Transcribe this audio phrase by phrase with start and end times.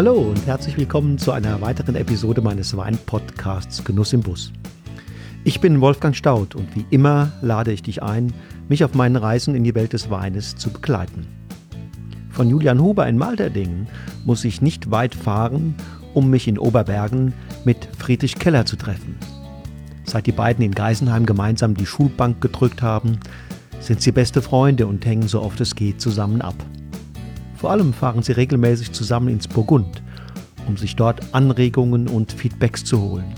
[0.00, 4.50] Hallo und herzlich willkommen zu einer weiteren Episode meines Wein-Podcasts Genuss im Bus.
[5.44, 8.32] Ich bin Wolfgang Staud und wie immer lade ich dich ein,
[8.70, 11.26] mich auf meinen Reisen in die Welt des Weines zu begleiten.
[12.30, 13.88] Von Julian Huber in Malterdingen
[14.24, 15.74] muss ich nicht weit fahren,
[16.14, 17.34] um mich in Oberbergen
[17.66, 19.18] mit Friedrich Keller zu treffen.
[20.04, 23.20] Seit die beiden in Geisenheim gemeinsam die Schulbank gedrückt haben,
[23.80, 26.56] sind sie beste Freunde und hängen so oft es geht zusammen ab.
[27.60, 30.02] Vor allem fahren sie regelmäßig zusammen ins Burgund,
[30.66, 33.34] um sich dort Anregungen und Feedbacks zu holen.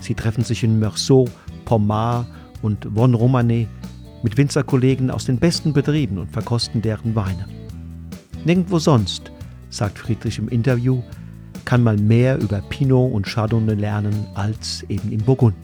[0.00, 1.30] Sie treffen sich in Meursault,
[1.66, 2.26] Pommard
[2.62, 3.68] und Von Romanet
[4.22, 7.46] mit Winzerkollegen aus den besten Betrieben und verkosten deren Weine.
[8.46, 9.30] Nirgendwo sonst,
[9.68, 11.02] sagt Friedrich im Interview,
[11.66, 15.56] kann man mehr über Pinot und Chardonnay lernen als eben im Burgund.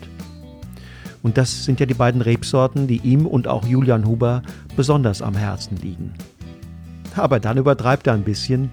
[1.22, 4.42] Und das sind ja die beiden Rebsorten, die ihm und auch Julian Huber
[4.76, 6.12] besonders am Herzen liegen.
[7.16, 8.70] Aber dann übertreibt er ein bisschen,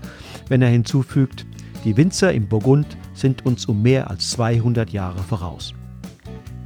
[0.47, 1.45] wenn er hinzufügt,
[1.85, 5.73] die Winzer im Burgund sind uns um mehr als 200 Jahre voraus.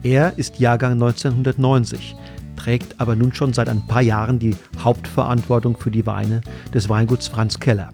[0.02, 2.16] Er ist Jahrgang 1990,
[2.56, 6.42] trägt aber nun schon seit ein paar Jahren die Hauptverantwortung für die Weine
[6.74, 7.90] des Weinguts Franz Keller.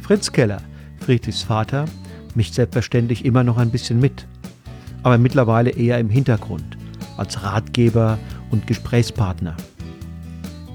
[0.00, 0.62] Fritz Keller,
[1.04, 1.84] Friedrichs Vater,
[2.34, 4.26] mischt selbstverständlich immer noch ein bisschen mit,
[5.02, 6.76] aber mittlerweile eher im Hintergrund,
[7.16, 8.18] als Ratgeber
[8.50, 9.54] und Gesprächspartner.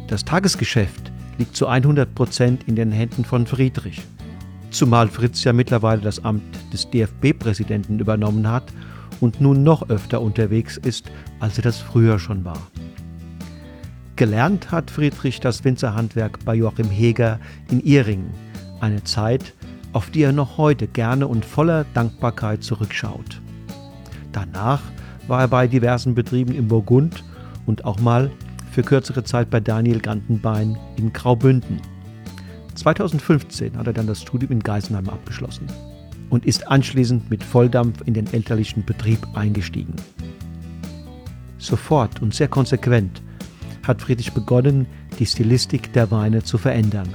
[0.08, 1.03] Das Tagesgeschäft
[1.38, 4.02] liegt zu 100 Prozent in den Händen von Friedrich.
[4.72, 8.74] Zumal Fritz ja mittlerweile das Amt des DFB-Präsidenten übernommen hat
[9.20, 12.60] und nun noch öfter unterwegs ist, als er das früher schon war.
[14.16, 17.40] Gelernt hat Friedrich das Winzerhandwerk bei Joachim Heger
[17.72, 18.32] in Ihringen,
[18.80, 19.54] eine Zeit,
[19.92, 23.42] auf die er noch heute gerne und voller Dankbarkeit zurückschaut.
[24.32, 24.82] Danach
[25.28, 27.24] war er bei diversen Betrieben im Burgund
[27.66, 28.30] und auch mal
[28.74, 31.80] für kürzere Zeit bei Daniel Gantenbein in Graubünden.
[32.74, 35.68] 2015 hat er dann das Studium in Geisenheim abgeschlossen
[36.32, 39.96] und ist anschließend mit Volldampf in den elterlichen Betrieb eingestiegen.
[41.60, 43.22] Sofort und sehr konsequent
[43.86, 44.88] hat Friedrich begonnen,
[45.20, 47.08] die Stilistik der Weine zu verändern.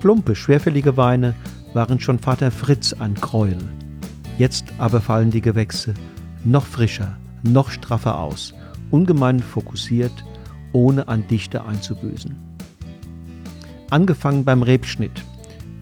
[0.00, 1.34] Plumpe, schwerfällige Weine
[1.74, 3.58] waren schon Vater Fritz ein Gräuel.
[4.38, 5.94] Jetzt aber fallen die Gewächse
[6.44, 8.54] noch frischer, noch straffer aus,
[8.92, 10.24] ungemein fokussiert
[10.72, 12.36] ohne an Dichte einzubüßen.
[13.90, 15.24] Angefangen beim Rebschnitt,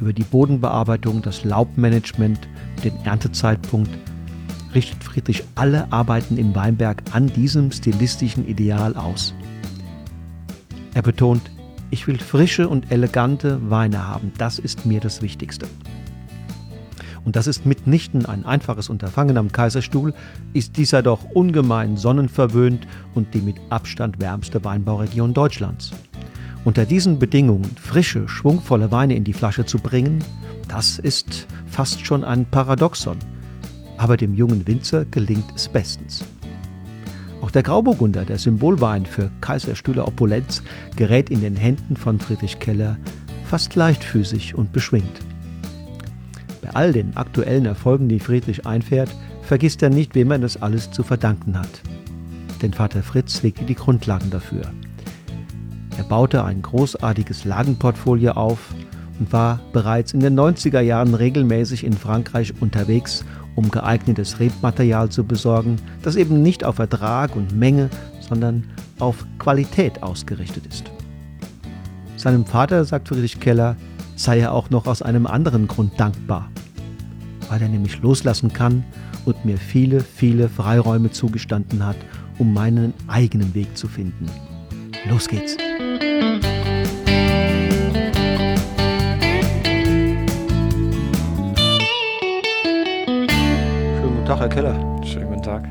[0.00, 2.48] über die Bodenbearbeitung, das Laubmanagement,
[2.84, 3.90] den Erntezeitpunkt,
[4.74, 9.34] richtet Friedrich alle Arbeiten im Weinberg an diesem stilistischen Ideal aus.
[10.94, 11.42] Er betont,
[11.90, 15.66] ich will frische und elegante Weine haben, das ist mir das Wichtigste.
[17.26, 20.14] Und das ist mitnichten ein einfaches Unterfangen am Kaiserstuhl,
[20.52, 25.90] ist dieser doch ungemein sonnenverwöhnt und die mit Abstand wärmste Weinbauregion Deutschlands.
[26.64, 30.24] Unter diesen Bedingungen frische, schwungvolle Weine in die Flasche zu bringen,
[30.68, 33.18] das ist fast schon ein Paradoxon.
[33.96, 36.24] Aber dem jungen Winzer gelingt es bestens.
[37.42, 40.62] Auch der Grauburgunder, der Symbolwein für Kaiserstühler Opulenz,
[40.94, 42.96] gerät in den Händen von Friedrich Keller
[43.46, 45.22] fast leichtfüßig und beschwingt.
[46.66, 49.08] Bei all den aktuellen Erfolgen, die Friedrich einfährt,
[49.42, 51.80] vergisst er nicht, wem er das alles zu verdanken hat.
[52.60, 54.62] Denn Vater Fritz legte die Grundlagen dafür.
[55.96, 58.74] Er baute ein großartiges Lagenportfolio auf
[59.20, 65.22] und war bereits in den 90er Jahren regelmäßig in Frankreich unterwegs, um geeignetes Rebmaterial zu
[65.22, 68.64] besorgen, das eben nicht auf Ertrag und Menge, sondern
[68.98, 70.90] auf Qualität ausgerichtet ist.
[72.16, 73.76] Seinem Vater, sagt Friedrich Keller,
[74.16, 76.50] sei er auch noch aus einem anderen Grund dankbar
[77.48, 78.84] weil er nämlich loslassen kann
[79.24, 81.96] und mir viele, viele Freiräume zugestanden hat,
[82.38, 84.30] um meinen eigenen Weg zu finden.
[85.08, 85.56] Los geht's!
[93.96, 95.02] Schönen guten Tag, Herr Keller.
[95.04, 95.68] Schönen guten Tag.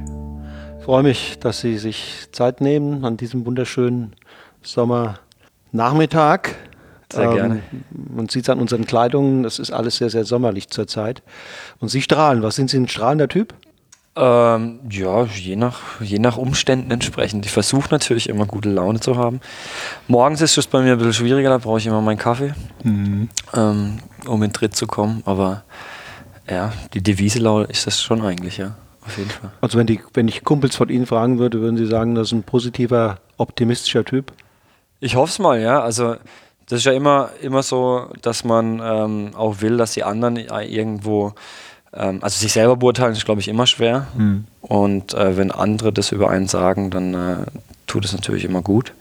[0.79, 4.13] Ich freue mich, dass Sie sich Zeit nehmen an diesem wunderschönen
[4.61, 6.49] Sommernachmittag.
[7.11, 7.61] Sehr ähm, gerne.
[7.91, 11.21] Man sieht es an unseren Kleidungen, das ist alles sehr, sehr sommerlich zurzeit.
[11.79, 12.41] Und Sie strahlen.
[12.41, 13.53] Was sind Sie, ein strahlender Typ?
[14.17, 17.45] Ähm, ja, je nach, je nach Umständen entsprechend.
[17.45, 19.41] Ich versuche natürlich immer gute Laune zu haben.
[20.07, 22.53] Morgens ist es bei mir ein bisschen schwieriger, da brauche ich immer meinen Kaffee,
[22.83, 23.27] mhm.
[23.53, 25.21] ähm, um in Tritt zu kommen.
[25.25, 25.63] Aber
[26.49, 28.75] ja, die Devise ist das schon eigentlich, ja.
[29.05, 29.51] Auf jeden Fall.
[29.61, 32.33] Also wenn, die, wenn ich Kumpels von Ihnen fragen würde, würden Sie sagen, das ist
[32.33, 34.31] ein positiver, optimistischer Typ?
[35.01, 35.81] Ich hoffe es mal, ja.
[35.81, 36.15] Also
[36.67, 41.33] das ist ja immer, immer so, dass man ähm, auch will, dass die anderen irgendwo,
[41.93, 44.07] ähm, also sich selber beurteilen, ist glaube ich immer schwer.
[44.17, 44.45] Mhm.
[44.61, 47.37] Und äh, wenn andere das über einen sagen, dann äh,
[47.87, 48.93] tut es natürlich immer gut.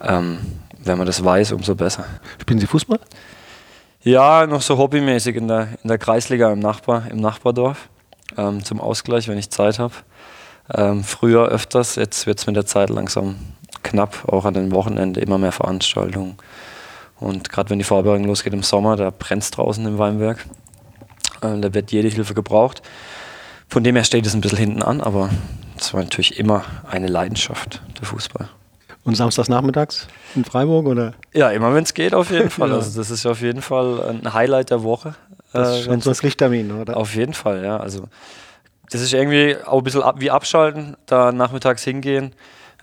[0.00, 0.38] Ähm,
[0.84, 2.04] wenn man das weiß, umso besser.
[2.40, 2.98] Spielen Sie Fußball?
[4.02, 7.88] Ja, noch so hobbymäßig in der, in der Kreisliga im, Nachbar, im Nachbardorf.
[8.36, 9.94] Ähm, zum Ausgleich, wenn ich Zeit habe.
[10.74, 13.36] Ähm, früher öfters, jetzt wird es mit der Zeit langsam
[13.82, 16.36] knapp, auch an den Wochenenden immer mehr Veranstaltungen.
[17.22, 20.44] Und gerade wenn die Vorbereitung losgeht im Sommer, da brennt es draußen im Weinberg.
[21.40, 22.82] Äh, da wird jede Hilfe gebraucht.
[23.68, 25.30] Von dem her steht es ein bisschen hinten an, aber
[25.78, 28.48] es war natürlich immer eine Leidenschaft, der Fußball.
[29.04, 31.14] Und samstags nachmittags in Freiburg oder?
[31.32, 32.68] Ja, immer wenn es geht, auf jeden Fall.
[32.68, 32.76] ja.
[32.76, 35.14] Also das ist auf jeden Fall ein Highlight der Woche.
[35.52, 36.96] Das ist äh, schon so ein Pflichttermin, oder?
[36.96, 37.78] Auf jeden Fall, ja.
[37.78, 38.04] Also
[38.90, 42.32] das ist irgendwie auch ein bisschen wie abschalten, da nachmittags hingehen,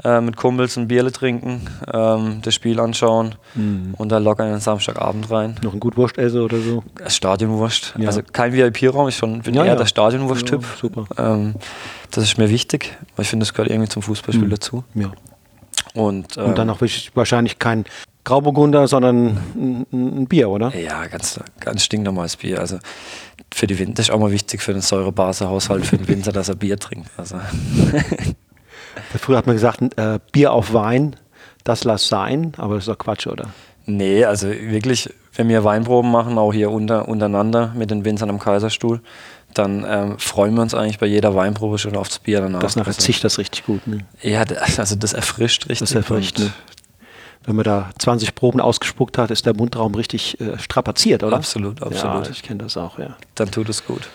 [0.03, 3.93] äh, mit Kumpels ein Bierle trinken, ähm, das Spiel anschauen mhm.
[3.97, 5.55] und dann locker in den Samstagabend rein.
[5.61, 6.83] Noch ein gut Wurst essen oder so?
[7.07, 7.95] Stadionwurst.
[7.97, 8.07] Ja.
[8.07, 9.75] Also kein VIP-Raum, ich bin ja, eher ja.
[9.75, 10.63] der Stadionwurst-Typ.
[10.79, 11.05] super.
[11.17, 11.55] Ähm,
[12.11, 14.51] das ist mir wichtig, weil ich finde, das gehört irgendwie zum Fußballspiel mhm.
[14.51, 14.83] dazu.
[14.95, 15.11] Ja.
[15.93, 16.79] Und, ähm, und dann auch
[17.13, 17.83] wahrscheinlich kein
[18.23, 20.73] Grauburgunder, sondern ein, ein, Bier, oder?
[20.75, 22.59] Ja, ganz, ganz stinknormales Bier.
[22.59, 22.79] Also
[23.53, 26.55] für die Winter ist auch mal wichtig für den Säurebasehaushalt für den Winter, dass er
[26.55, 27.09] Bier trinkt.
[27.17, 27.39] Also.
[29.17, 31.15] Früher hat man gesagt, äh, Bier auf Wein,
[31.63, 33.49] das lass sein, aber das ist doch Quatsch, oder?
[33.85, 38.39] Nee, also wirklich, wenn wir Weinproben machen, auch hier unter, untereinander mit den Winzern am
[38.39, 39.01] Kaiserstuhl,
[39.53, 42.59] dann ähm, freuen wir uns eigentlich bei jeder Weinprobe schon aufs Bier danach.
[42.59, 43.87] Das nachher also, zischt das richtig gut.
[43.87, 44.05] Ne?
[44.21, 44.43] Ja,
[44.77, 45.79] also das erfrischt richtig.
[45.79, 46.51] Das erfrischt, ne?
[47.45, 51.37] Wenn man da 20 Proben ausgespuckt hat, ist der Mundraum richtig äh, strapaziert, oder?
[51.37, 52.25] Absolut, absolut.
[52.25, 53.15] Ja, ich kenne das auch, ja.
[53.35, 54.09] Dann tut es gut.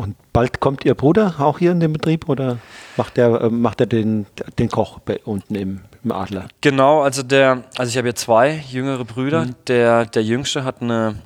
[0.00, 2.56] Und bald kommt Ihr Bruder auch hier in den Betrieb oder
[2.96, 4.24] macht er, äh, macht er den,
[4.58, 6.48] den Koch bei, unten im, im, Adler?
[6.62, 9.44] Genau, also der, also ich habe hier zwei jüngere Brüder.
[9.44, 9.54] Mhm.
[9.66, 11.16] Der, der Jüngste hat eine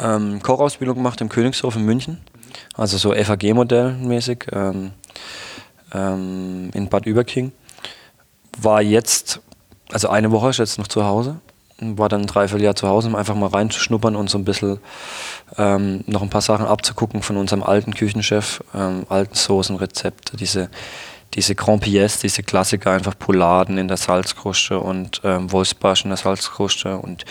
[0.00, 2.22] ähm, Kochausbildung gemacht im Königshof in München.
[2.74, 4.92] Also so FAG-Modell mäßig ähm,
[5.92, 7.52] ähm, in Bad Überking.
[8.56, 9.42] War jetzt,
[9.92, 11.42] also eine Woche ist jetzt noch zu Hause
[11.98, 14.78] war dann ein Dreivierteljahr zu Hause, um einfach mal reinzuschnuppern und so ein bisschen
[15.58, 20.70] ähm, noch ein paar Sachen abzugucken von unserem alten Küchenchef, ähm, alten Soßenrezepte, diese,
[21.34, 26.18] diese Grand Pièce, diese Klassiker, einfach Pouladen in der Salzkruste und ähm, Wolfsbarsch in der
[26.18, 27.24] Salzkruste und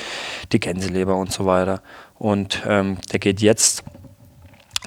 [0.51, 1.81] die Gänseleber und so weiter.
[2.17, 3.83] Und ähm, der geht jetzt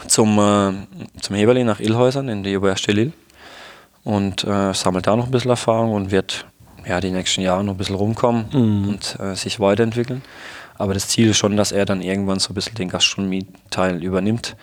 [0.09, 0.73] zum, äh,
[1.21, 3.13] zum Heberli nach Illhäusern in die Oberste Lille
[4.05, 6.47] und äh, sammelt da noch ein bisschen Erfahrung und wird
[6.87, 8.89] ja, die nächsten Jahre noch ein bisschen rumkommen mhm.
[8.89, 10.23] und äh, sich weiterentwickeln.
[10.77, 14.57] Aber das Ziel ist schon, dass er dann irgendwann so ein bisschen den Gastronomie-Teil übernimmt.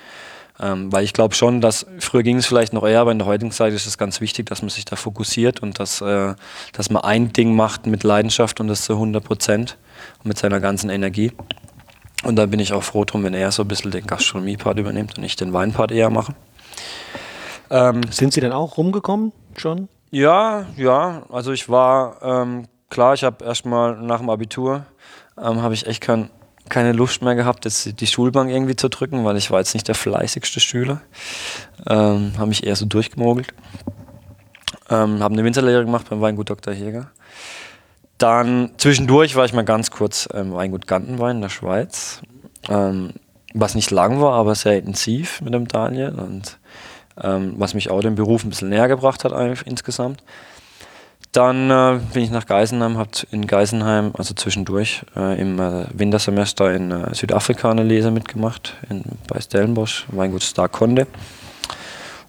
[0.60, 3.28] Ähm, weil ich glaube schon, dass früher ging es vielleicht noch eher, aber in der
[3.28, 6.36] heutigen Zeit ist es ganz wichtig, dass man sich da fokussiert und dass, äh,
[6.74, 9.78] dass man ein Ding macht mit Leidenschaft und das zu 100 Prozent
[10.20, 11.32] und mit seiner ganzen Energie.
[12.24, 15.18] Und da bin ich auch froh drum, wenn er so ein bisschen den Gastronomie-Part übernimmt
[15.18, 16.36] und ich den Wein-Part eher mache.
[17.72, 19.88] Ähm, Sind Sie denn auch rumgekommen schon?
[20.12, 21.24] Ja, ja.
[21.30, 24.86] Also ich war, ähm, klar, ich habe erstmal nach dem Abitur,
[25.38, 26.30] ähm, habe ich echt kein,
[26.68, 29.88] keine Lust mehr gehabt, jetzt die Schulbank irgendwie zu drücken, weil ich war jetzt nicht
[29.88, 31.02] der fleißigste Schüler.
[31.88, 33.54] Ähm, habe mich eher so durchgemogelt.
[34.90, 36.74] Ähm, habe eine Winterlehre gemacht beim Weingut Dr.
[36.74, 37.12] Jäger.
[38.18, 42.22] Dann zwischendurch war ich mal ganz kurz im Weingut Gantenwein in der Schweiz.
[42.70, 43.14] Ähm,
[43.54, 46.20] was nicht lang war, aber sehr intensiv mit dem Daniel.
[46.20, 46.60] Und
[47.22, 49.34] ähm, was mich auch dem Beruf ein bisschen näher gebracht hat
[49.66, 50.24] insgesamt.
[51.32, 56.74] Dann äh, bin ich nach Geisenheim, habe in Geisenheim, also zwischendurch äh, im äh, Wintersemester
[56.74, 61.08] in äh, Südafrika eine Lese mitgemacht, in, bei Stellenbosch, Weingut Star Conde.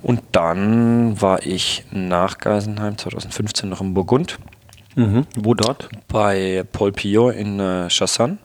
[0.02, 4.38] Und dann war ich nach Geisenheim 2015 noch in Burgund.
[4.94, 5.26] Mhm.
[5.36, 5.88] Wo dort?
[6.08, 8.38] Bei Paul Pio in äh, Chassan.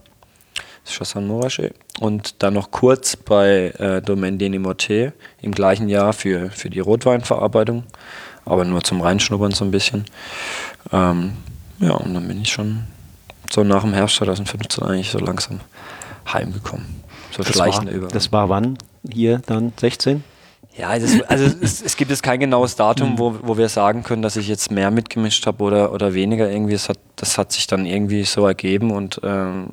[0.86, 1.74] Chassan Morachet.
[2.00, 7.84] Und dann noch kurz bei äh, Domaine Denimoté im gleichen Jahr für, für die Rotweinverarbeitung,
[8.46, 10.06] aber nur zum Reinschnuppern so ein bisschen.
[10.92, 11.34] Ähm,
[11.80, 12.84] ja, und dann bin ich schon
[13.50, 15.60] so nach dem Herbst 2015 eigentlich so langsam
[16.32, 16.86] heimgekommen.
[17.32, 18.08] So das schleichender über.
[18.08, 18.78] Das war wann
[19.10, 19.74] hier dann?
[19.80, 20.24] 16?
[20.78, 23.18] Ja, ist, also es, es, gibt jetzt kein genaues Datum, mhm.
[23.20, 26.50] wo, wo wir sagen können, dass ich jetzt mehr mitgemischt habe oder, oder weniger.
[26.50, 29.70] Irgendwie, das hat, das hat sich dann irgendwie so ergeben und ähm,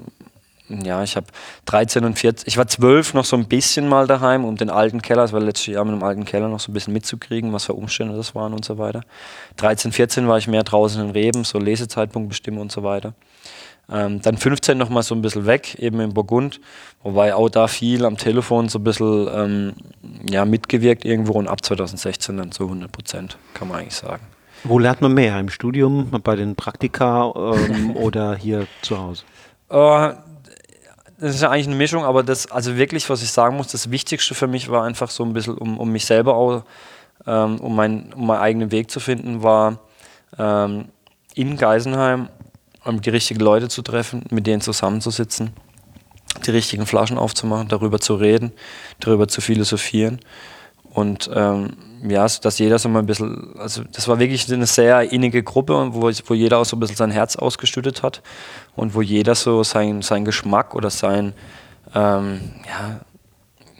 [0.68, 1.26] ja, ich habe
[1.66, 5.02] 13 und 14, ich war 12 noch so ein bisschen mal daheim, um den alten
[5.02, 7.66] Keller, das war letztes Jahr mit dem alten Keller noch so ein bisschen mitzukriegen, was
[7.66, 9.02] für Umstände das waren und so weiter.
[9.56, 13.14] 13, 14 war ich mehr draußen in Reben, so Lesezeitpunkt bestimmen und so weiter.
[13.92, 16.60] Ähm, dann 15 noch mal so ein bisschen weg, eben in Burgund,
[17.02, 19.72] wobei auch da viel am Telefon so ein bisschen ähm,
[20.30, 24.22] ja, mitgewirkt irgendwo und ab 2016 dann zu 100 Prozent, kann man eigentlich sagen.
[24.62, 25.38] Wo lernt man mehr?
[25.38, 29.24] Im Studium, bei den Praktika ähm, oder hier zu Hause?
[29.70, 30.14] Uh,
[31.24, 33.90] das ist ja eigentlich eine Mischung, aber das, also wirklich, was ich sagen muss, das
[33.90, 36.64] Wichtigste für mich war einfach so ein bisschen, um, um mich selber auch,
[37.26, 39.78] ähm, um, mein, um meinen eigenen Weg zu finden, war
[40.38, 40.86] ähm,
[41.34, 42.28] in Geisenheim
[42.84, 45.54] um die richtigen Leute zu treffen, mit denen zusammenzusitzen,
[46.44, 48.52] die richtigen Flaschen aufzumachen, darüber zu reden,
[49.00, 50.20] darüber zu philosophieren.
[50.90, 51.70] Und ähm,
[52.10, 55.88] ja, dass jeder so mal ein bisschen, also das war wirklich eine sehr innige Gruppe,
[55.92, 58.22] wo, wo jeder auch so ein bisschen sein Herz ausgestüttet hat
[58.76, 61.32] und wo jeder so sein, sein Geschmack oder sein,
[61.94, 63.00] ähm, ja,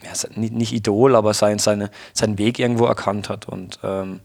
[0.03, 3.47] ja, nicht Idol, aber sein, seine, seinen Weg irgendwo erkannt hat.
[3.47, 4.21] Und ähm,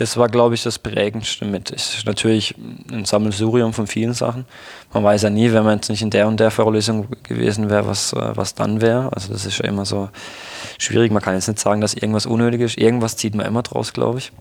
[0.00, 1.68] das war, glaube ich, das Prägendste mit.
[1.68, 2.54] Ist natürlich
[2.90, 4.46] ein Sammelsurium von vielen Sachen.
[4.94, 7.86] Man weiß ja nie, wenn man jetzt nicht in der und der Vorlesung gewesen wäre,
[7.86, 9.12] was, äh, was dann wäre.
[9.12, 10.08] Also das ist ja immer so
[10.78, 11.12] schwierig.
[11.12, 12.78] Man kann jetzt nicht sagen, dass irgendwas unnötig ist.
[12.78, 14.32] Irgendwas zieht man immer draus, glaube ich.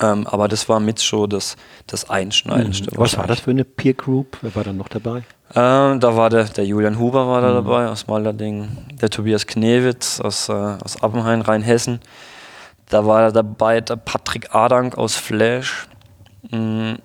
[0.00, 1.56] Ähm, aber das war mit schon das,
[1.86, 2.90] das Einschneidendste.
[2.90, 2.98] Mhm.
[2.98, 4.38] Was war das für eine Peer Group?
[4.40, 5.24] Wer war da noch dabei?
[5.54, 7.66] Ähm, da war der, der Julian Huber war da mhm.
[7.66, 8.68] dabei aus Malderding,
[8.98, 12.00] der Tobias Knewitz aus, äh, aus Appenhain, Rheinhessen.
[12.88, 15.88] Da war dabei der Patrick Adank aus Flash.
[16.50, 16.98] Mhm.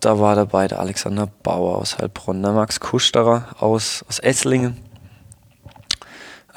[0.00, 4.76] Da war dabei der Alexander Bauer aus Heilbronn, der Max Kusterer aus, aus Esslingen.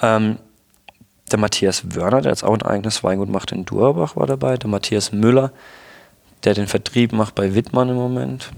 [0.02, 0.40] Ähm,
[1.32, 4.58] der Matthias Wörner, der jetzt auch ein eigenes Weingut macht in Durbach, war dabei.
[4.58, 5.52] Der Matthias Müller,
[6.44, 8.52] der den Vertrieb macht bei Wittmann im Moment.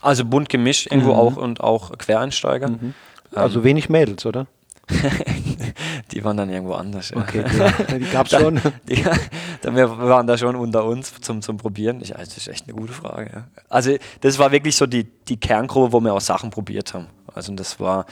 [0.00, 1.18] Also bunt gemischt, irgendwo mhm.
[1.18, 2.68] auch und auch Quereinsteiger.
[2.68, 2.94] Mhm.
[3.32, 4.46] Also ähm, wenig Mädels, oder?
[6.12, 7.10] die waren dann irgendwo anders.
[7.10, 7.18] Ja.
[7.18, 8.60] Okay, ja, die gab es schon.
[8.88, 12.00] Die, die, wir waren da schon unter uns zum, zum Probieren.
[12.02, 13.30] Ich, das ist echt eine gute Frage.
[13.32, 13.44] Ja.
[13.68, 17.06] Also das war wirklich so die, die Kerngruppe, wo wir auch Sachen probiert haben.
[17.34, 18.06] Also das war,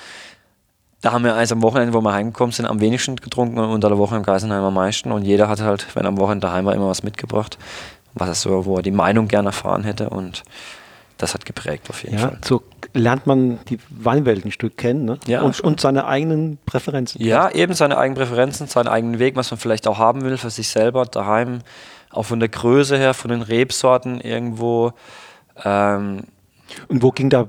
[1.00, 3.88] da haben wir also am Wochenende, wo wir heimgekommen sind, am wenigsten getrunken und unter
[3.88, 5.12] der Woche im Geisenheim am meisten.
[5.12, 7.58] Und jeder hat halt, wenn am Wochenende daheim war, immer was mitgebracht,
[8.14, 10.10] was er so, wo er die Meinung gerne erfahren hätte.
[10.10, 10.42] Und
[11.20, 12.38] das hat geprägt auf jeden ja, Fall.
[12.44, 12.62] So
[12.94, 15.18] lernt man die Weinwelt ein Stück kennen ne?
[15.26, 17.22] ja, und, und, seine eigenen Präferenzen.
[17.22, 20.50] Ja, eben seine eigenen Präferenzen, seinen eigenen Weg, was man vielleicht auch haben will für
[20.50, 21.60] sich selber daheim,
[22.10, 24.92] auch von der Größe her, von den Rebsorten irgendwo.
[25.62, 26.24] Ähm,
[26.88, 27.48] und wo ging da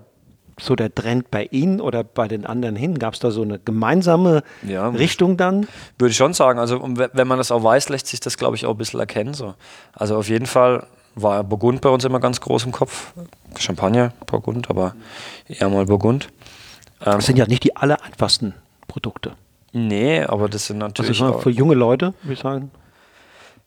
[0.59, 2.99] so der Trend bei Ihnen oder bei den anderen hin?
[2.99, 5.67] Gab es da so eine gemeinsame ja, Richtung dann?
[5.97, 6.59] Würde ich schon sagen.
[6.59, 9.33] Also wenn man das auch weiß, lässt sich das, glaube ich, auch ein bisschen erkennen.
[9.33, 9.55] So.
[9.93, 10.85] Also auf jeden Fall
[11.15, 13.13] war Burgund bei uns immer ganz groß im Kopf.
[13.57, 14.95] Champagner, Burgund, aber
[15.47, 16.29] eher mal Burgund.
[17.01, 18.53] Ähm, das sind ja nicht die aller einfachsten
[18.87, 19.33] Produkte.
[19.73, 21.21] Nee, aber das sind natürlich.
[21.21, 22.71] Also für junge Leute, würde ich sagen.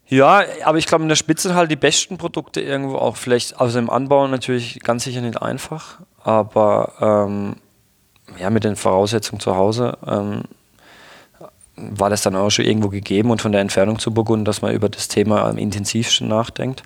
[0.07, 3.79] Ja, aber ich glaube, in der Spitze halt die besten Produkte irgendwo auch vielleicht, also
[3.79, 7.57] im Anbau natürlich ganz sicher nicht einfach, aber ähm,
[8.38, 10.43] ja, mit den Voraussetzungen zu Hause ähm,
[11.76, 14.75] war das dann auch schon irgendwo gegeben und von der Entfernung zu Burgund, dass man
[14.75, 16.83] über das Thema am intensivsten nachdenkt.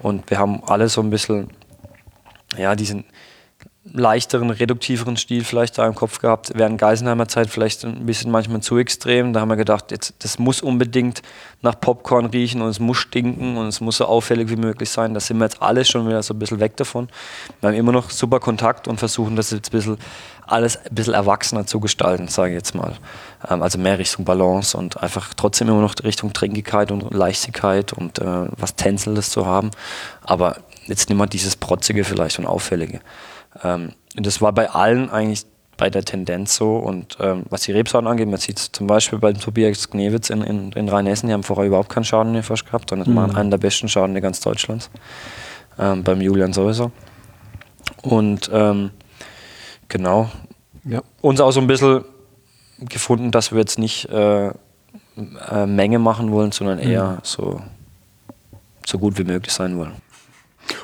[0.00, 1.48] Und wir haben alle so ein bisschen,
[2.56, 3.04] ja, diesen
[3.82, 6.52] leichteren, reduktiveren Stil vielleicht da im Kopf gehabt.
[6.54, 9.32] Während Geisenheimer Zeit vielleicht ein bisschen manchmal zu extrem.
[9.32, 11.22] Da haben wir gedacht, jetzt, das muss unbedingt
[11.62, 15.14] nach Popcorn riechen und es muss stinken und es muss so auffällig wie möglich sein.
[15.14, 17.08] Da sind wir jetzt alle schon wieder so ein bisschen weg davon.
[17.60, 19.98] Wir haben immer noch super Kontakt und versuchen das jetzt ein bisschen
[20.46, 22.96] alles ein bisschen erwachsener zu gestalten, sage ich jetzt mal.
[23.48, 28.18] Ähm, also mehr Richtung Balance und einfach trotzdem immer noch Richtung Trinkigkeit und Leichtigkeit und
[28.18, 29.70] äh, was Tänzelndes zu haben.
[30.22, 30.56] Aber
[30.86, 33.00] jetzt nicht mehr dieses Protzige vielleicht und Auffällige.
[33.62, 35.44] Ähm, und das war bei allen eigentlich
[35.80, 36.76] bei der Tendenz so.
[36.76, 40.42] Und ähm, was die Rebsorten angeht, man sieht es zum Beispiel bei Tobias Knewitz in,
[40.42, 43.16] in, in Rheinhessen, die haben vorher überhaupt keinen Schaden fast gehabt, sondern mhm.
[43.16, 44.90] waren einen der besten Schaden in ganz Deutschlands.
[45.78, 46.92] Ähm, beim Julian sowieso.
[48.02, 48.90] Und ähm,
[49.88, 50.30] genau.
[50.84, 51.02] Ja.
[51.22, 52.04] Uns auch so ein bisschen
[52.80, 57.18] gefunden, dass wir jetzt nicht äh, äh, Menge machen wollen, sondern eher mhm.
[57.22, 57.62] so,
[58.86, 59.92] so gut wie möglich sein wollen.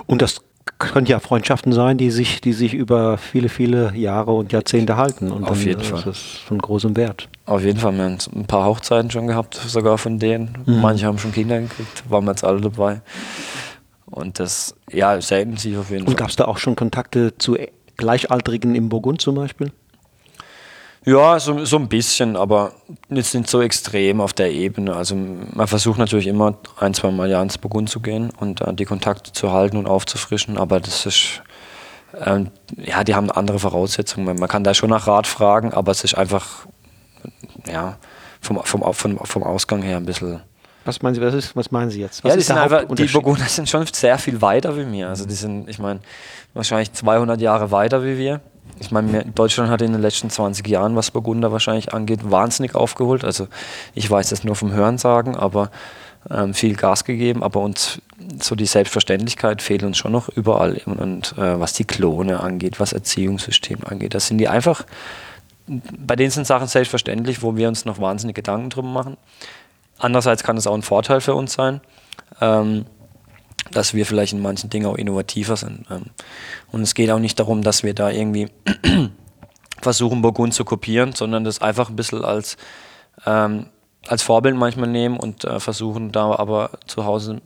[0.06, 0.40] Und das
[0.78, 5.30] können ja Freundschaften sein, die sich, die sich über viele, viele Jahre und Jahrzehnte halten.
[5.30, 6.02] Und Auf jeden Fall.
[6.04, 7.28] Das ist von großem Wert.
[7.46, 7.94] Auf jeden Fall.
[7.94, 10.58] Wir haben ein paar Hochzeiten schon gehabt, sogar von denen.
[10.66, 10.80] Mhm.
[10.80, 13.00] Manche haben schon Kinder gekriegt, waren wir jetzt alle dabei.
[14.06, 16.12] Und das, ja, selten sich auf jeden und Fall.
[16.12, 17.56] Und gab es da auch schon Kontakte zu
[17.96, 19.72] Gleichaltrigen im Burgund zum Beispiel?
[21.06, 22.72] Ja, so, so ein bisschen, aber
[23.08, 24.96] jetzt nicht so extrem auf der Ebene.
[24.96, 28.74] Also man versucht natürlich immer ein, zwei Mal ja ins Burgund zu gehen und äh,
[28.74, 31.42] die Kontakte zu halten und aufzufrischen, aber das ist,
[32.24, 34.36] ähm, ja, die haben andere Voraussetzungen.
[34.36, 36.66] Man kann da schon nach Rat fragen, aber es ist einfach,
[37.68, 37.98] ja,
[38.40, 40.40] vom, vom, vom, vom Ausgang her ein bisschen
[40.84, 42.22] was meinen Sie, was, ist, was meinen Sie jetzt?
[42.22, 45.08] Was ja, die, sind einfach, die Burgunder sind schon sehr viel weiter wie mir.
[45.08, 45.98] Also die sind, ich meine,
[46.54, 48.40] wahrscheinlich 200 Jahre weiter wie wir.
[48.78, 53.24] Ich meine, Deutschland hat in den letzten 20 Jahren, was Burgunder wahrscheinlich angeht, wahnsinnig aufgeholt.
[53.24, 53.48] Also
[53.94, 55.70] ich weiß das nur vom Hörensagen, aber
[56.30, 57.42] ähm, viel Gas gegeben.
[57.42, 58.00] Aber uns
[58.40, 60.80] so die Selbstverständlichkeit fehlt uns schon noch überall.
[60.84, 64.84] Und äh, was die Klone angeht, was Erziehungssystem angeht, das sind die einfach,
[65.66, 69.16] bei denen sind Sachen selbstverständlich, wo wir uns noch wahnsinnig Gedanken drum machen.
[69.98, 71.80] Andererseits kann es auch ein Vorteil für uns sein,
[72.40, 72.84] ähm,
[73.76, 75.84] dass wir vielleicht in manchen Dingen auch innovativer sind.
[75.90, 76.06] Ähm,
[76.72, 78.48] und es geht auch nicht darum, dass wir da irgendwie
[79.82, 82.56] versuchen, Burgund zu kopieren, sondern das einfach ein bisschen als,
[83.26, 83.66] ähm,
[84.06, 87.42] als Vorbild manchmal nehmen und äh, versuchen da aber zu Hause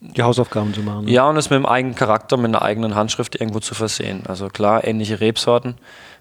[0.00, 1.04] die Hausaufgaben zu machen.
[1.04, 1.12] Ne?
[1.12, 4.22] Ja, und es mit dem eigenen Charakter, mit einer eigenen Handschrift irgendwo zu versehen.
[4.26, 5.76] Also klar, ähnliche Rebsorten.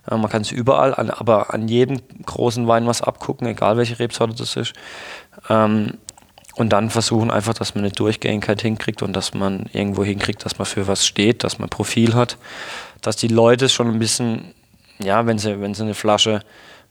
[0.10, 4.00] Äh, man kann es überall, an, aber an jedem großen Wein was abgucken, egal welche
[4.00, 4.74] Rebsorte das ist.
[5.50, 5.98] Ähm,
[6.60, 10.58] und dann versuchen einfach, dass man eine Durchgängigkeit hinkriegt und dass man irgendwo hinkriegt, dass
[10.58, 12.38] man für was steht, dass man Profil hat,
[13.02, 14.54] dass die Leute schon ein bisschen,
[15.02, 16.42] ja, wenn sie, wenn sie eine Flasche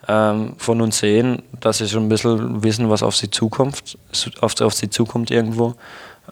[0.08, 3.98] ähm, von uns sehen, dass sie schon ein bisschen wissen, was auf sie zukommt,
[4.40, 5.74] auf, auf sie zukommt irgendwo.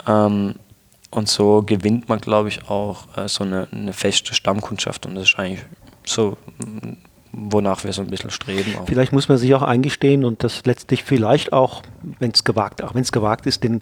[0.09, 0.55] Ähm,
[1.11, 5.25] und so gewinnt man, glaube ich, auch äh, so eine, eine feste Stammkundschaft und das
[5.25, 5.65] ist eigentlich
[6.07, 6.39] so
[7.37, 8.75] wonach wir so ein bisschen streben.
[8.79, 8.87] Auch.
[8.87, 11.83] Vielleicht muss man sich auch eingestehen und das letztlich vielleicht auch,
[12.19, 13.81] wenn es gewagt, auch wenn es gewagt ist, den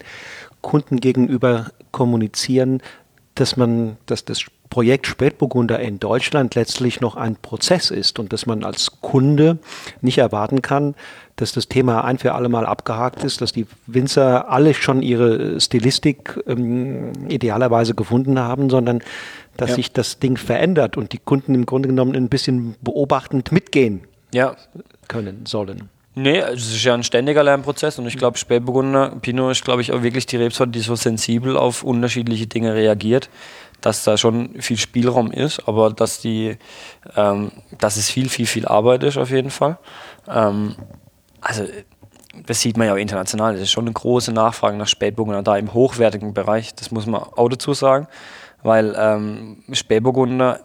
[0.61, 2.81] Kunden gegenüber kommunizieren,
[3.35, 8.45] dass man, dass das Projekt Spätburgunder in Deutschland letztlich noch ein Prozess ist und dass
[8.45, 9.59] man als Kunde
[10.01, 10.95] nicht erwarten kann,
[11.35, 15.59] dass das Thema ein für alle Mal abgehakt ist, dass die Winzer alle schon ihre
[15.61, 19.01] Stilistik ähm, idealerweise gefunden haben, sondern
[19.57, 19.75] dass ja.
[19.77, 24.01] sich das Ding verändert und die Kunden im Grunde genommen ein bisschen beobachtend mitgehen
[24.33, 24.55] ja.
[25.07, 25.89] können sollen.
[26.17, 29.91] Nee, es ist ja ein ständiger Lernprozess und ich glaube, Spätburgunder Pinot ist, glaube ich,
[29.91, 33.29] auch wirklich die Rebsorte, die so sensibel auf unterschiedliche Dinge reagiert,
[33.81, 36.57] dass da schon viel Spielraum ist, aber dass die,
[37.17, 39.77] ähm, dass es viel, viel, viel Arbeit ist auf jeden Fall.
[40.29, 40.75] Ähm,
[41.41, 41.65] also
[42.47, 45.57] das sieht man ja auch international, das ist schon eine große Nachfrage nach Spätburgunder da
[45.57, 48.07] im hochwertigen Bereich, das muss man auch dazu sagen
[48.65, 50.59] weil ähm, Spätburgunder,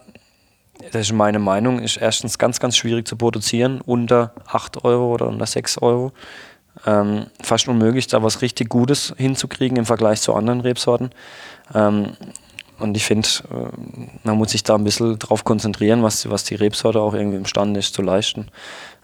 [0.92, 5.28] das ist meine Meinung, ist erstens ganz, ganz schwierig zu produzieren, unter 8 Euro oder
[5.28, 6.12] unter 6 Euro.
[6.86, 11.10] Ähm, fast unmöglich, da was richtig Gutes hinzukriegen im Vergleich zu anderen Rebsorten.
[11.74, 12.16] Ähm,
[12.78, 13.68] und ich finde, äh,
[14.24, 17.80] man muss sich da ein bisschen drauf konzentrieren, was, was die Rebsorte auch irgendwie imstande
[17.80, 18.48] ist zu leisten.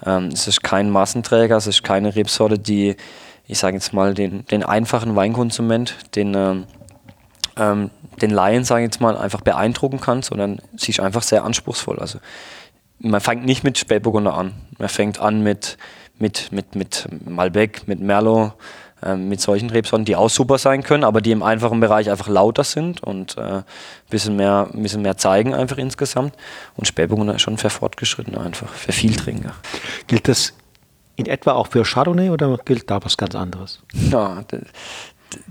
[0.07, 2.97] Ähm, es ist kein Massenträger, es ist keine Rebsorte, die,
[3.47, 6.65] ich sage jetzt mal, den, den einfachen Weinkonsument, den, ähm,
[7.57, 7.91] ähm,
[8.21, 11.99] den Laien, sage ich jetzt mal, einfach beeindrucken kann, sondern sie ist einfach sehr anspruchsvoll.
[11.99, 12.19] Also
[12.99, 14.55] man fängt nicht mit Spätburgunder an.
[14.79, 15.77] Man fängt an mit,
[16.19, 18.53] mit, mit, mit Malbec, mit Merlot,
[19.03, 22.29] äh, mit solchen Rebsorten, die auch super sein können, aber die im einfachen Bereich einfach
[22.29, 23.63] lauter sind und ein äh,
[24.09, 26.35] bisschen, mehr, bisschen mehr zeigen einfach insgesamt.
[26.77, 29.53] Und Spätburgunder ist schon für Fortgeschrittene einfach, für Vieltrinker.
[30.07, 30.55] Gilt das
[31.17, 33.83] in etwa auch für Chardonnay oder gilt da was ganz anderes?
[34.11, 34.43] Ja,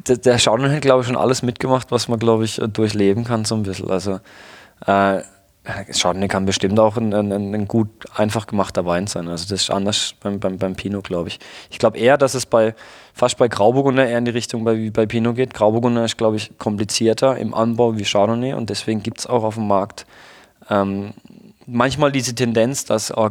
[0.08, 3.56] der, Schauen hat, glaube ich, schon alles mitgemacht, was man, glaube ich, durchleben kann, so
[3.56, 3.90] ein bisschen.
[3.90, 4.20] Also,
[4.86, 5.22] äh,
[5.92, 9.28] Chardonnay kann bestimmt auch ein, ein, ein, gut einfach gemachter Wein sein.
[9.28, 11.40] Also das ist anders beim, beim, beim Pinot, glaube ich.
[11.72, 12.76] Ich glaube eher, dass es bei
[13.14, 15.56] fast bei Grauburgunder eher in die Richtung bei, wie bei Pinot geht.
[15.56, 19.56] Grauburgunder ist, glaube ich, komplizierter im Anbau wie Chardonnay und deswegen gibt es auch auf
[19.56, 20.06] dem Markt
[20.70, 21.14] ähm,
[21.66, 23.30] manchmal diese Tendenz, dass oh,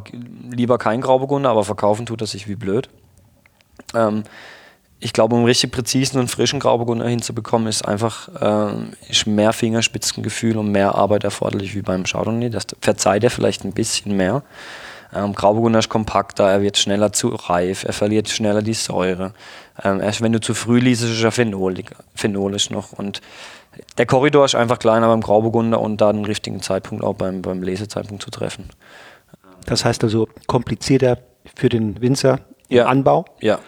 [0.50, 2.88] lieber kein Grauburgunder, aber verkaufen tut er sich wie blöd.
[3.94, 4.24] Ähm,
[5.04, 8.72] ich glaube, um richtig präzisen und frischen Grauburgunder hinzubekommen, ist einfach äh,
[9.10, 12.48] ist mehr Fingerspitzengefühl und mehr Arbeit erforderlich wie beim Chardonnay.
[12.48, 14.42] Das verzeiht er vielleicht ein bisschen mehr.
[15.14, 19.34] Ähm, Grauburgunder ist kompakter, er wird schneller zu reif, er verliert schneller die Säure.
[19.82, 22.94] Ähm, erst wenn du zu früh liest, ist er phenolig, phenolisch noch.
[22.94, 23.20] Und
[23.98, 27.62] der Korridor ist einfach kleiner beim Grauburgunder und da den richtigen Zeitpunkt auch beim, beim
[27.62, 28.70] Lesezeitpunkt zu treffen.
[29.66, 31.18] Das heißt also komplizierter
[31.54, 32.86] für den Winzer im ja.
[32.86, 33.26] Anbau.
[33.40, 33.58] Ja.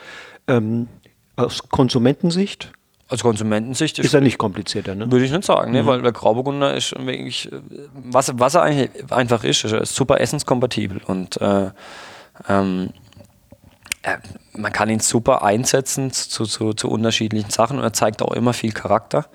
[0.48, 0.88] Ähm,
[1.36, 2.72] aus Konsumentensicht?
[3.08, 5.10] Aus Konsumentensicht ist, ist er nicht komplizierter, ne?
[5.10, 5.82] Würde ich nicht sagen, ne?
[5.82, 5.86] Mhm.
[5.86, 7.48] weil der Grauburgunder ist wirklich,
[7.94, 11.70] was, was er eigentlich einfach ist, er ist super essenskompatibel und äh,
[12.48, 12.90] ähm,
[14.02, 14.18] äh,
[14.52, 18.52] man kann ihn super einsetzen zu, zu, zu, unterschiedlichen Sachen und er zeigt auch immer
[18.52, 19.26] viel Charakter.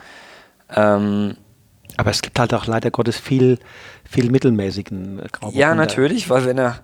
[0.76, 1.38] Ähm,
[1.98, 3.60] aber es gibt halt auch leider Gottes viel,
[4.10, 5.60] viel mittelmäßigen Grauburgunder.
[5.60, 6.80] Ja, natürlich, weil wenn er,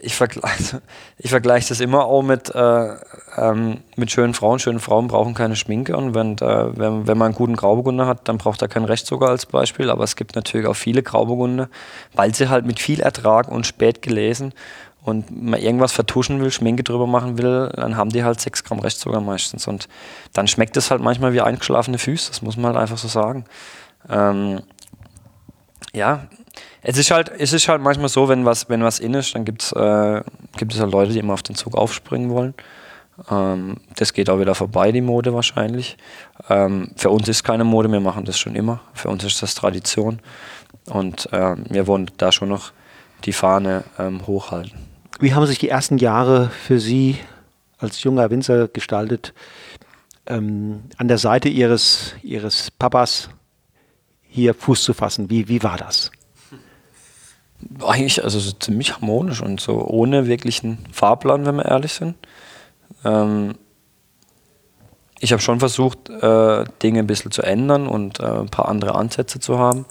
[0.02, 0.82] ich vergleiche
[1.18, 2.94] ich vergleich das immer auch mit, äh,
[3.36, 4.58] ähm, mit schönen Frauen.
[4.58, 8.28] Schöne Frauen brauchen keine Schminke und wenn, äh, wenn, wenn man einen guten Grauburgunder hat,
[8.28, 9.90] dann braucht er keinen Rechtszucker als Beispiel.
[9.90, 11.68] Aber es gibt natürlich auch viele Grauburgunder,
[12.14, 14.54] weil sie halt mit viel Ertrag und spät gelesen
[15.02, 18.80] und man irgendwas vertuschen will, Schminke drüber machen will, dann haben die halt 6 Gramm
[18.80, 19.66] Rechtszucker meistens.
[19.66, 19.88] Und
[20.32, 23.44] dann schmeckt es halt manchmal wie eingeschlafene Füße, das muss man halt einfach so sagen.
[24.08, 24.60] Ähm,
[25.92, 26.28] ja,
[26.82, 29.42] es ist halt, es ist halt manchmal so, wenn was, wenn was in ist, dann
[29.42, 30.22] äh,
[30.56, 32.54] gibt es halt Leute, die immer auf den Zug aufspringen wollen.
[33.30, 35.96] Ähm, das geht auch wieder vorbei, die Mode wahrscheinlich.
[36.48, 38.80] Ähm, für uns ist keine Mode, wir machen das schon immer.
[38.94, 40.20] Für uns ist das Tradition.
[40.86, 42.72] Und ähm, wir wollen da schon noch
[43.24, 44.72] die Fahne ähm, hochhalten.
[45.18, 47.18] Wie haben sich die ersten Jahre für Sie
[47.78, 49.34] als junger Winzer gestaltet?
[50.26, 53.28] Ähm, an der Seite Ihres, Ihres Papas
[54.22, 55.28] hier Fuß zu fassen.
[55.28, 56.10] Wie, wie war das?
[57.84, 62.14] Eigentlich also so ziemlich harmonisch und so ohne wirklichen Fahrplan, wenn wir ehrlich sind.
[63.04, 63.54] Ähm,
[65.20, 68.94] ich habe schon versucht, äh, Dinge ein bisschen zu ändern und äh, ein paar andere
[68.94, 69.84] Ansätze zu haben.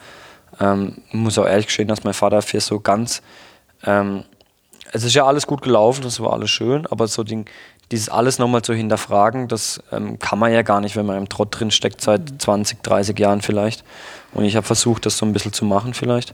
[0.59, 3.21] Ähm, muss auch ehrlich gestehen, dass mein Vater für so ganz,
[3.85, 4.23] ähm,
[4.91, 7.45] es ist ja alles gut gelaufen, das war alles schön, aber so den,
[7.91, 11.29] dieses alles nochmal zu hinterfragen, das ähm, kann man ja gar nicht, wenn man im
[11.29, 13.83] Trott drin steckt, seit 20, 30 Jahren vielleicht.
[14.33, 16.33] Und ich habe versucht, das so ein bisschen zu machen vielleicht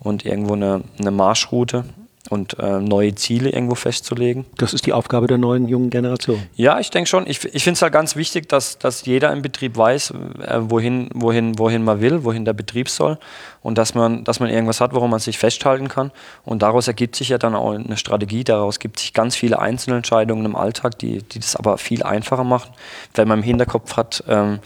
[0.00, 1.84] und irgendwo eine, eine Marschroute
[2.30, 4.46] und äh, neue Ziele irgendwo festzulegen.
[4.56, 6.42] Das ist die Aufgabe der neuen jungen Generation.
[6.56, 7.26] Ja, ich denke schon.
[7.26, 11.10] Ich, ich finde es halt ganz wichtig, dass, dass jeder im Betrieb weiß, äh, wohin,
[11.12, 13.18] wohin, wohin man will, wohin der Betrieb soll
[13.62, 16.12] und dass man, dass man irgendwas hat, woran man sich festhalten kann.
[16.44, 20.46] Und daraus ergibt sich ja dann auch eine Strategie, daraus gibt sich ganz viele Einzelentscheidungen
[20.46, 22.72] im Alltag, die, die das aber viel einfacher machen,
[23.14, 24.60] wenn man im Hinterkopf hat, ähm,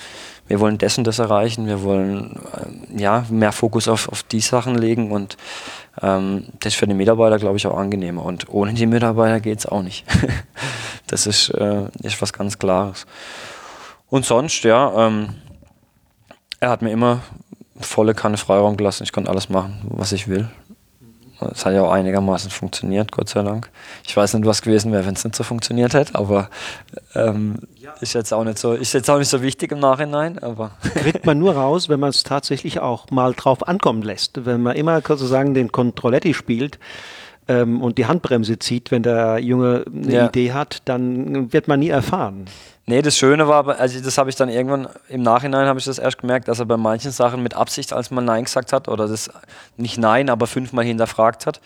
[0.49, 2.41] wir wollen und das erreichen, wir wollen
[2.97, 5.37] äh, ja, mehr Fokus auf, auf die Sachen legen und
[6.03, 8.25] ähm, das ist für die Mitarbeiter, glaube ich, auch angenehmer.
[8.25, 10.05] Und ohne die Mitarbeiter geht es auch nicht.
[11.07, 13.07] das ist, äh, ist was ganz Klares.
[14.09, 15.35] Und sonst, ja, ähm,
[16.61, 17.21] er hat mir immer
[17.79, 19.05] volle Kanne Freiraum gelassen.
[19.05, 20.49] Ich konnte alles machen, was ich will.
[21.41, 23.71] Es hat ja auch einigermaßen funktioniert, Gott sei Dank.
[24.07, 26.51] Ich weiß nicht, was gewesen wäre, wenn es nicht so funktioniert hätte, aber
[27.15, 27.57] ähm,
[28.01, 30.39] ist, jetzt auch nicht so, ist jetzt auch nicht so wichtig im Nachhinein.
[30.41, 34.45] Aber Kriegt man nur raus, wenn man es tatsächlich auch mal drauf ankommen lässt.
[34.45, 36.79] Wenn man immer sozusagen den Controletti spielt,
[37.49, 40.27] ähm, und die Handbremse zieht, wenn der Junge eine ja.
[40.27, 42.45] Idee hat, dann wird man nie erfahren.
[42.89, 45.99] Nee, das Schöne war, also das habe ich dann irgendwann im Nachhinein habe ich das
[45.99, 49.07] erst gemerkt, dass er bei manchen Sachen mit Absicht, als man Nein gesagt hat, oder
[49.07, 49.29] das
[49.77, 51.61] nicht Nein, aber fünfmal hinterfragt hat.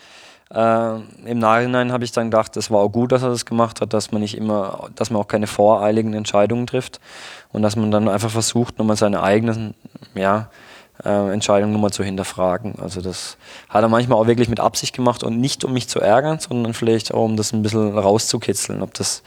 [0.53, 3.79] Äh, Im Nachhinein habe ich dann gedacht, das war auch gut, dass er das gemacht
[3.79, 6.99] hat, dass man nicht immer, dass man auch keine voreiligen Entscheidungen trifft
[7.53, 9.75] und dass man dann einfach versucht, nochmal seine eigenen,
[10.15, 10.49] ja,
[11.05, 12.75] äh, Entscheidungen nochmal zu hinterfragen.
[12.81, 13.37] Also das
[13.69, 16.73] hat er manchmal auch wirklich mit Absicht gemacht und nicht um mich zu ärgern, sondern
[16.73, 19.23] vielleicht auch um das ein bisschen rauszukitzeln, ob das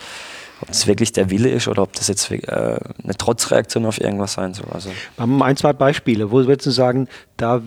[0.60, 4.32] ob das wirklich der Wille ist oder ob das jetzt äh, eine Trotzreaktion auf irgendwas
[4.34, 4.66] sein soll.
[4.72, 6.30] Also Wir haben ein, zwei Beispiele.
[6.30, 7.60] Wo würdest du sagen, da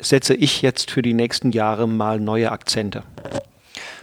[0.00, 3.02] setze ich jetzt für die nächsten Jahre mal neue Akzente?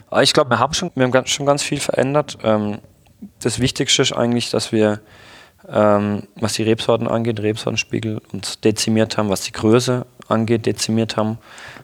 [0.10, 2.38] Ah, ich glaube, wir haben schon, wir haben schon ganz viel verändert.
[2.44, 2.80] Ähm,
[3.40, 5.00] das Wichtigste ist eigentlich, dass wir,
[5.70, 11.38] ähm, was die Rebsorten angeht, Rebsortenspiegel uns dezimiert haben, was die Größe angeht, dezimiert haben.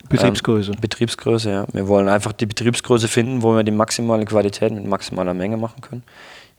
[0.10, 0.72] Betriebsgröße.
[0.72, 1.66] Ähm, Betriebsgröße, ja.
[1.72, 5.82] Wir wollen einfach die Betriebsgröße finden, wo wir die maximale Qualität mit maximaler Menge machen
[5.82, 6.04] können.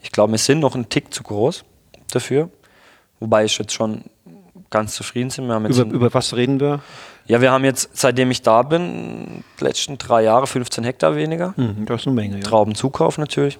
[0.03, 1.63] Ich glaube, wir sind noch einen Tick zu groß
[2.11, 2.49] dafür.
[3.19, 4.03] Wobei ich jetzt schon
[4.69, 5.71] ganz zufrieden bin.
[5.71, 6.81] über, über was reden wir?
[7.25, 11.53] Ja, wir haben jetzt, seitdem ich da bin, die letzten drei Jahre 15 Hektar weniger.
[11.55, 12.43] Mhm, das ist eine Menge, ja.
[12.43, 13.57] Traubenzukauf natürlich.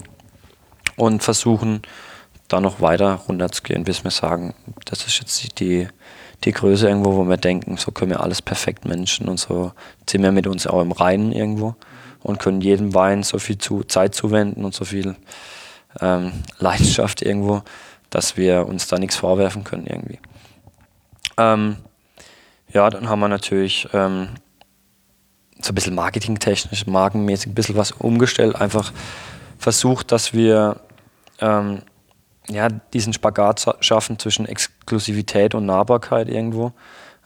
[0.97, 1.82] Und versuchen
[2.49, 4.53] da noch weiter runterzugehen, bis wir sagen,
[4.86, 5.88] das ist jetzt die,
[6.43, 9.71] die Größe irgendwo, wo wir denken, so können wir alles perfekt managen und so
[10.10, 11.75] sind wir mit uns auch im Reinen irgendwo
[12.21, 15.15] und können jedem Wein so viel zu, Zeit zuwenden und so viel
[16.01, 17.63] ähm, Leidenschaft irgendwo,
[18.10, 20.19] dass wir uns da nichts vorwerfen können irgendwie.
[21.38, 21.77] Ähm,
[22.71, 24.29] ja, dann haben wir natürlich ähm,
[25.62, 28.91] so ein bisschen marketingtechnisch, markenmäßig ein bisschen was umgestellt, einfach
[29.58, 30.82] versucht, dass wir
[31.39, 31.82] ähm,
[32.49, 36.73] ja, diesen Spagat schaffen zwischen Exklusivität und Nahbarkeit irgendwo.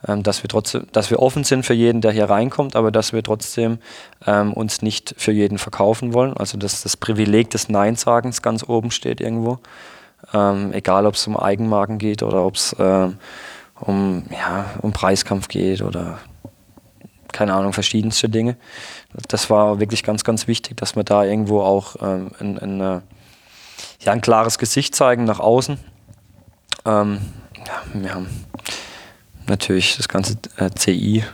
[0.06, 3.12] Ähm, dass wir trotzdem, dass wir offen sind für jeden, der hier reinkommt, aber dass
[3.12, 3.78] wir trotzdem
[4.26, 6.36] ähm, uns nicht für jeden verkaufen wollen.
[6.36, 9.58] Also dass das Privileg des Nein-Sagens ganz oben steht irgendwo.
[10.32, 13.18] Ähm, egal ob es um Eigenmarken geht oder ob es ähm,
[13.80, 16.18] um, ja, um Preiskampf geht oder
[17.32, 18.56] keine Ahnung, verschiedenste Dinge.
[19.28, 23.00] Das war wirklich ganz, ganz wichtig, dass wir da irgendwo auch ähm, ein, ein, äh,
[24.00, 25.78] ja, ein klares Gesicht zeigen nach außen.
[26.84, 27.18] Ähm,
[27.66, 28.28] ja, wir haben
[29.48, 31.24] natürlich das ganze äh, CI.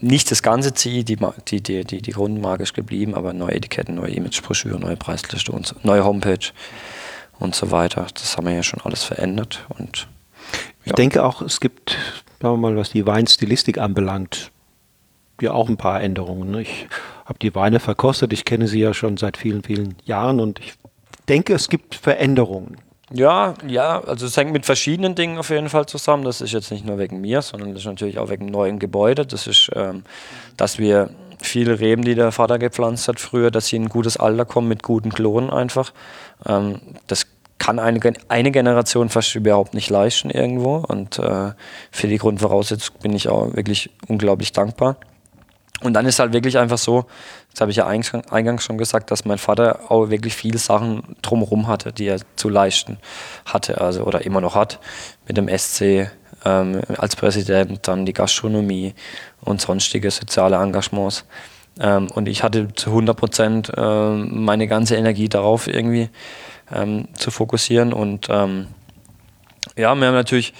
[0.00, 1.16] Nicht das ganze CI, die,
[1.48, 5.66] die, die, die, die Grundmarke ist geblieben, aber neue Etiketten, neue Imagebroschüre, neue Preisliste und
[5.66, 6.52] so, neue Homepage
[7.38, 8.06] und so weiter.
[8.14, 9.66] Das haben wir ja schon alles verändert.
[9.78, 10.08] Und,
[10.84, 10.86] ja.
[10.86, 11.98] Ich denke auch, es gibt,
[12.40, 14.50] sagen wir mal, was die Weinstilistik anbelangt,
[15.40, 16.50] ja auch ein paar Änderungen.
[16.50, 16.62] Ne?
[16.62, 16.86] Ich
[17.24, 20.74] habe die Weine verkostet, ich kenne sie ja schon seit vielen, vielen Jahren und ich
[21.28, 22.76] denke, es gibt Veränderungen.
[23.12, 26.24] Ja, ja, also es hängt mit verschiedenen Dingen auf jeden Fall zusammen.
[26.24, 29.26] Das ist jetzt nicht nur wegen mir, sondern das ist natürlich auch wegen neuen Gebäude.
[29.26, 30.04] Das ist, ähm,
[30.56, 31.10] dass wir
[31.42, 34.68] viele Reben, die der Vater gepflanzt hat früher, dass sie in ein gutes Alter kommen
[34.68, 35.92] mit guten Klonen einfach.
[36.46, 37.26] Ähm, das
[37.58, 40.76] kann eine, eine Generation fast überhaupt nicht leisten irgendwo.
[40.76, 41.52] Und äh,
[41.90, 44.96] für die Grundvoraussetzung bin ich auch wirklich unglaublich dankbar.
[45.82, 47.06] Und dann ist halt wirklich einfach so,
[47.52, 51.66] das habe ich ja eingangs schon gesagt, dass mein Vater auch wirklich viele Sachen drumherum
[51.66, 52.98] hatte, die er zu leisten
[53.44, 54.78] hatte, also oder immer noch hat,
[55.26, 56.10] mit dem SC
[56.44, 58.94] ähm, als Präsident, dann die Gastronomie
[59.40, 61.24] und sonstige soziale Engagements.
[61.80, 66.08] Ähm, und ich hatte zu 100 Prozent äh, meine ganze Energie darauf irgendwie
[66.72, 67.92] ähm, zu fokussieren.
[67.92, 68.68] Und ähm,
[69.76, 70.54] ja, wir haben natürlich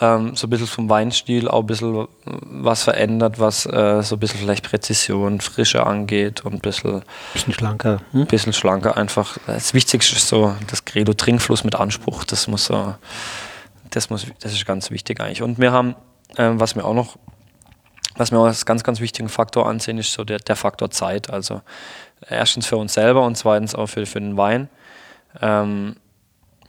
[0.00, 4.18] ähm, so ein bisschen vom Weinstil auch ein bisschen was verändert, was äh, so ein
[4.18, 7.02] bisschen vielleicht Präzision, Frische angeht und ein bisschen,
[7.34, 8.00] bisschen schlanker.
[8.12, 8.26] Hm?
[8.26, 9.36] bisschen schlanker einfach.
[9.46, 12.24] Das Wichtigste ist so das Credo Trinkfluss mit Anspruch.
[12.24, 12.94] Das muss so,
[13.90, 15.42] das muss, das ist ganz wichtig eigentlich.
[15.42, 15.94] Und wir haben,
[16.36, 17.16] äh, was wir auch noch
[18.16, 21.30] was wir auch als ganz, ganz wichtigen Faktor ansehen, ist so der, der Faktor Zeit.
[21.30, 21.62] Also
[22.28, 24.68] erstens für uns selber und zweitens auch für, für den Wein.
[25.40, 25.96] Ähm,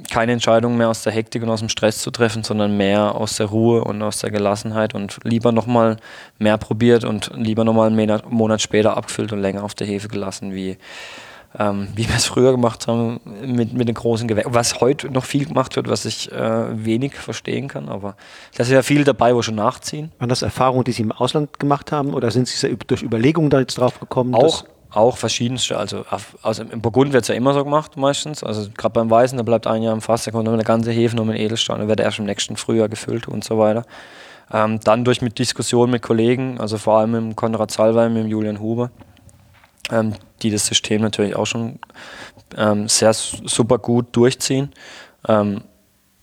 [0.09, 3.37] keine Entscheidung mehr aus der Hektik und aus dem Stress zu treffen, sondern mehr aus
[3.37, 5.97] der Ruhe und aus der Gelassenheit und lieber nochmal
[6.39, 10.53] mehr probiert und lieber nochmal einen Monat später abgefüllt und länger auf der Hefe gelassen,
[10.53, 10.77] wie,
[11.57, 14.53] ähm, wie wir es früher gemacht haben mit, mit den großen Gewerken.
[14.53, 18.15] Was heute noch viel gemacht wird, was ich äh, wenig verstehen kann, aber
[18.55, 20.11] da ist ja viel dabei, wo schon nachziehen.
[20.19, 23.59] Waren das Erfahrungen, die Sie im Ausland gemacht haben oder sind Sie durch Überlegungen da
[23.59, 24.33] jetzt drauf gekommen?
[24.35, 25.77] Auch, auch verschiedenste.
[25.77, 26.05] Also,
[26.41, 28.43] also im Burgund wird es ja immer so gemacht meistens.
[28.43, 31.15] Also gerade beim Weißen, da bleibt ein Jahr im Fass, da kommt eine ganze Hefe,
[31.15, 33.85] noch ein Edelstein, dann wird erst im nächsten Frühjahr gefüllt und so weiter.
[34.53, 38.59] Ähm, dann durch mit Diskussionen mit Kollegen, also vor allem mit Konrad Salwein, mit Julian
[38.59, 38.91] Huber
[39.91, 41.79] ähm, die das System natürlich auch schon
[42.57, 44.71] ähm, sehr super gut durchziehen.
[45.27, 45.61] Ähm,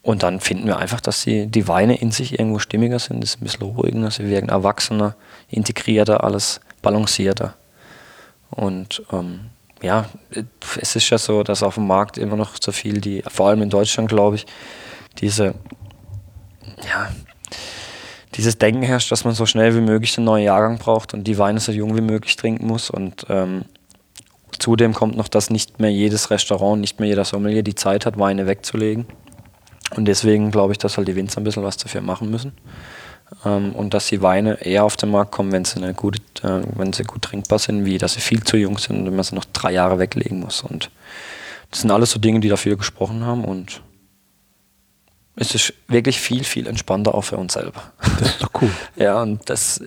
[0.02, 3.40] und dann finden wir einfach, dass die, die Weine in sich irgendwo stimmiger sind, ist
[3.40, 5.16] ein bisschen ruhiger, sie wirken erwachsener,
[5.48, 7.54] integrierter, alles balancierter.
[8.50, 9.40] Und ähm,
[9.82, 10.06] ja,
[10.80, 13.62] es ist ja so, dass auf dem Markt immer noch so viel, die, vor allem
[13.62, 14.46] in Deutschland, glaube ich,
[15.18, 15.54] diese,
[16.87, 17.11] ja,
[18.34, 21.38] dieses Denken herrscht, dass man so schnell wie möglich den neuen Jahrgang braucht und die
[21.38, 22.90] Weine so jung wie möglich trinken muss.
[22.90, 23.64] Und ähm,
[24.58, 28.18] zudem kommt noch, dass nicht mehr jedes Restaurant, nicht mehr jeder Sommelier die Zeit hat,
[28.18, 29.06] Weine wegzulegen.
[29.96, 32.52] Und deswegen glaube ich, dass halt die Winzer ein bisschen was dafür machen müssen.
[33.44, 36.62] Ähm, und dass die Weine eher auf den Markt kommen, wenn sie, eine gute, äh,
[36.76, 39.34] wenn sie gut trinkbar sind, wie dass sie viel zu jung sind und man sie
[39.34, 40.62] noch drei Jahre weglegen muss.
[40.62, 40.90] Und
[41.70, 43.44] das sind alles so Dinge, die dafür gesprochen haben.
[43.44, 43.82] Und
[45.40, 47.81] es ist wirklich viel, viel entspannter auch für uns selber.
[48.18, 48.70] Das ist doch cool.
[48.96, 49.81] ja, und das,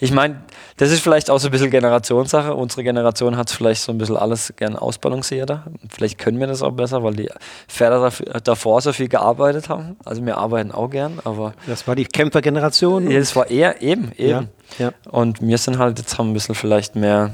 [0.00, 0.42] ich meine,
[0.78, 2.54] das ist vielleicht auch so ein bisschen Generationssache.
[2.54, 5.64] Unsere Generation hat vielleicht so ein bisschen alles gern ausbalancierter.
[5.88, 7.30] Vielleicht können wir das auch besser, weil die
[7.68, 8.10] Väter
[8.42, 9.96] davor so viel gearbeitet haben.
[10.04, 11.54] Also wir arbeiten auch gern, aber.
[11.66, 13.08] Das war die Kämpfergeneration?
[13.10, 14.48] Ja, das war eher eben, eben.
[14.78, 14.92] Ja, ja.
[15.08, 17.30] Und wir sind halt jetzt haben ein bisschen vielleicht mehr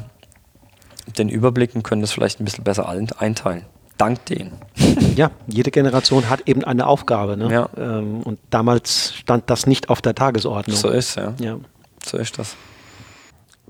[1.19, 3.65] den Überblick und können das vielleicht ein bisschen besser einteilen
[4.01, 4.53] dank denen.
[5.17, 7.37] Ja, jede Generation hat eben eine Aufgabe.
[7.37, 7.53] Ne?
[7.53, 7.69] Ja.
[7.77, 10.77] Ähm, und damals stand das nicht auf der Tagesordnung.
[10.77, 11.35] So ist ja.
[11.41, 11.59] ja.
[12.05, 12.57] So ist das.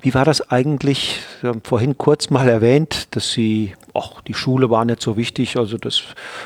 [0.03, 1.21] Wie war das eigentlich?
[1.40, 5.59] Sie haben vorhin kurz mal erwähnt, dass Sie, ach, die Schule war nicht so wichtig.
[5.59, 6.03] Also das,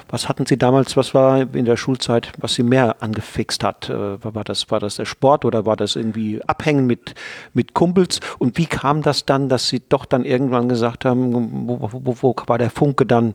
[0.09, 3.90] was hatten Sie damals, was war in der Schulzeit, was Sie mehr angefixt hat?
[3.90, 7.14] Äh, war das, war das der Sport oder war das irgendwie Abhängen mit,
[7.53, 8.18] mit Kumpels?
[8.38, 12.35] Und wie kam das dann, dass Sie doch dann irgendwann gesagt haben, wo, wo, wo
[12.49, 13.35] war der Funke dann,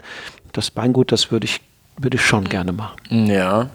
[0.53, 1.61] das Weingut, das würde ich,
[1.97, 2.97] würde ich schon gerne machen?
[3.27, 3.69] Ja,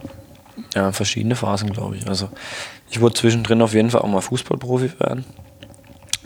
[0.75, 2.09] ja, verschiedene Phasen, glaube ich.
[2.09, 2.29] Also
[2.91, 5.25] ich wollte zwischendrin auf jeden Fall auch mal Fußballprofi werden.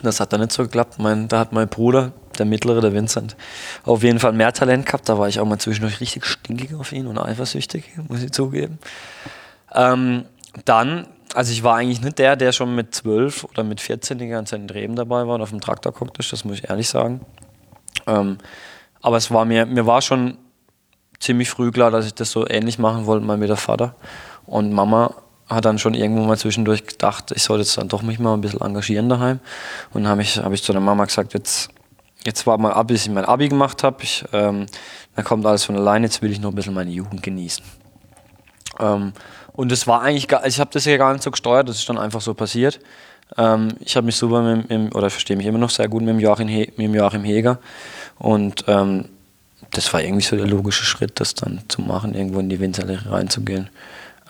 [0.03, 0.99] Das hat dann nicht so geklappt.
[0.99, 3.37] Mein, da hat mein Bruder, der mittlere, der Vincent,
[3.85, 5.09] auf jeden Fall mehr Talent gehabt.
[5.09, 8.79] Da war ich auch mal zwischendurch richtig stinkig auf ihn und eifersüchtig, muss ich zugeben.
[9.75, 10.25] Ähm,
[10.65, 14.29] dann, also ich war eigentlich nicht der, der schon mit 12 oder mit 14 die
[14.29, 16.89] ganze Zeit in Reben dabei war und auf dem Traktor guckte, das muss ich ehrlich
[16.89, 17.21] sagen.
[18.07, 18.39] Ähm,
[19.09, 20.37] aber es war mir, mir war schon
[21.19, 23.95] ziemlich früh klar, dass ich das so ähnlich machen wollte, mal mit der Vater.
[24.45, 25.15] Und Mama
[25.49, 28.43] hat dann schon irgendwo mal zwischendurch gedacht, ich sollte jetzt dann doch mich mal ein
[28.43, 29.41] bisschen engagieren daheim.
[29.95, 31.71] Und habe ich, hab ich zu der Mama gesagt, jetzt,
[32.27, 33.97] jetzt war mal ab, bis ich mein Abi gemacht habe,
[34.35, 34.67] ähm,
[35.17, 37.65] dann kommt alles von alleine, jetzt will ich noch ein bisschen meine Jugend genießen.
[38.79, 39.15] Ähm,
[39.55, 41.89] und es war eigentlich, gar, ich habe das ja gar nicht so gesteuert, das ist
[41.89, 42.79] dann einfach so passiert.
[43.39, 46.11] Ähm, ich habe mich super mit, mit oder verstehe mich immer noch sehr gut mit
[46.11, 47.59] dem Joachim, He, mit dem Joachim Heger.
[48.19, 49.07] Und ähm,
[49.71, 53.11] das war irgendwie so der logische Schritt, das dann zu machen, irgendwo in die Winzerlehre
[53.11, 53.71] reinzugehen.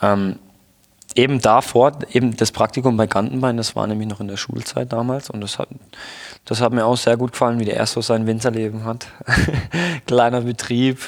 [0.01, 0.37] Ähm,
[1.15, 5.29] eben davor, eben das Praktikum bei Gantenbein, das war nämlich noch in der Schulzeit damals
[5.29, 5.69] und das hat,
[6.45, 9.07] das hat mir auch sehr gut gefallen, wie der erst so sein Winzerleben hat.
[10.05, 10.99] Kleiner Betrieb,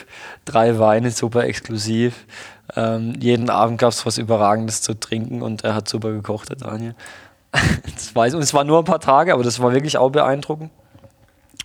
[0.46, 2.26] drei Weine, super exklusiv.
[2.76, 6.58] Ähm, jeden Abend gab es was Überragendes zu trinken und er hat super gekocht, der
[6.58, 6.96] Daniel.
[7.52, 10.72] das weiß, und es war nur ein paar Tage, aber das war wirklich auch beeindruckend.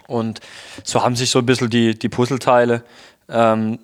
[0.09, 0.41] Und
[0.85, 2.83] so haben sich so ein bisschen die, die Puzzleteile
[3.29, 3.79] ähm,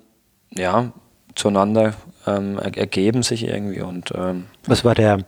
[0.51, 0.91] ja,
[1.35, 1.93] zueinander
[2.25, 3.81] ähm, ergeben sich irgendwie.
[3.81, 5.19] Und, ähm, Was war der,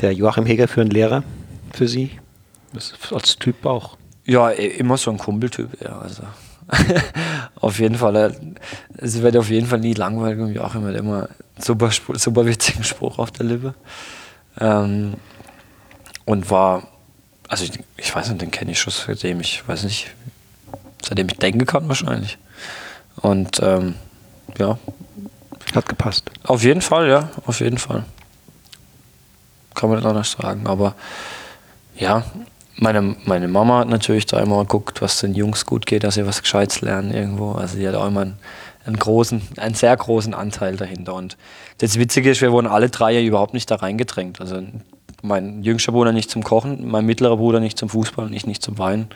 [0.00, 1.22] der Joachim Heger für ein Lehrer
[1.72, 2.10] für Sie?
[3.10, 3.96] als Typ auch?
[4.24, 5.98] Ja, immer so ein Kumpeltyp, ja.
[5.98, 6.22] Also.
[7.56, 8.34] auf jeden Fall,
[8.96, 11.28] es wird auf jeden Fall nie langweilig und Joachim hat immer
[11.58, 13.74] super, super witzigen Spruch auf der Lippe.
[14.60, 15.14] Ähm,
[16.24, 16.88] und war,
[17.48, 20.14] also ich, ich weiß nicht, den kenne ich schon seitdem ich, weiß nicht,
[21.04, 22.38] seitdem ich denken kann wahrscheinlich.
[23.16, 23.94] Und ähm,
[24.58, 24.78] ja.
[25.74, 26.30] Hat gepasst.
[26.44, 28.04] Auf jeden Fall, ja, auf jeden Fall.
[29.74, 30.66] Kann man nicht anders sagen.
[30.66, 30.94] Aber
[31.96, 32.24] ja,
[32.76, 36.26] meine, meine Mama hat natürlich da immer geguckt, was den Jungs gut geht, dass sie
[36.26, 37.52] was Gescheites lernen irgendwo.
[37.52, 38.38] Also die hat auch immer einen,
[38.84, 41.14] einen großen, einen sehr großen Anteil dahinter.
[41.14, 41.36] Und
[41.78, 44.40] das Witzige ist, wir wurden alle drei ja überhaupt nicht da reingedrängt.
[44.40, 44.62] Also
[45.22, 48.62] mein jüngster Bruder nicht zum Kochen, mein mittlerer Bruder nicht zum Fußball und ich nicht
[48.62, 49.08] zum Weinen.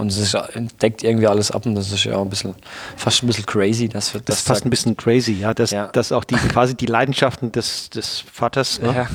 [0.00, 0.34] Und es
[0.80, 2.54] deckt irgendwie alles ab und das ist ja auch ein bisschen,
[2.96, 3.86] fast ein bisschen crazy.
[3.86, 5.88] Dass wir, das, das ist fast ein bisschen crazy, ja, dass, ja.
[5.88, 8.94] dass auch die quasi die Leidenschaften des, des Vaters, ne?
[8.94, 9.06] ja.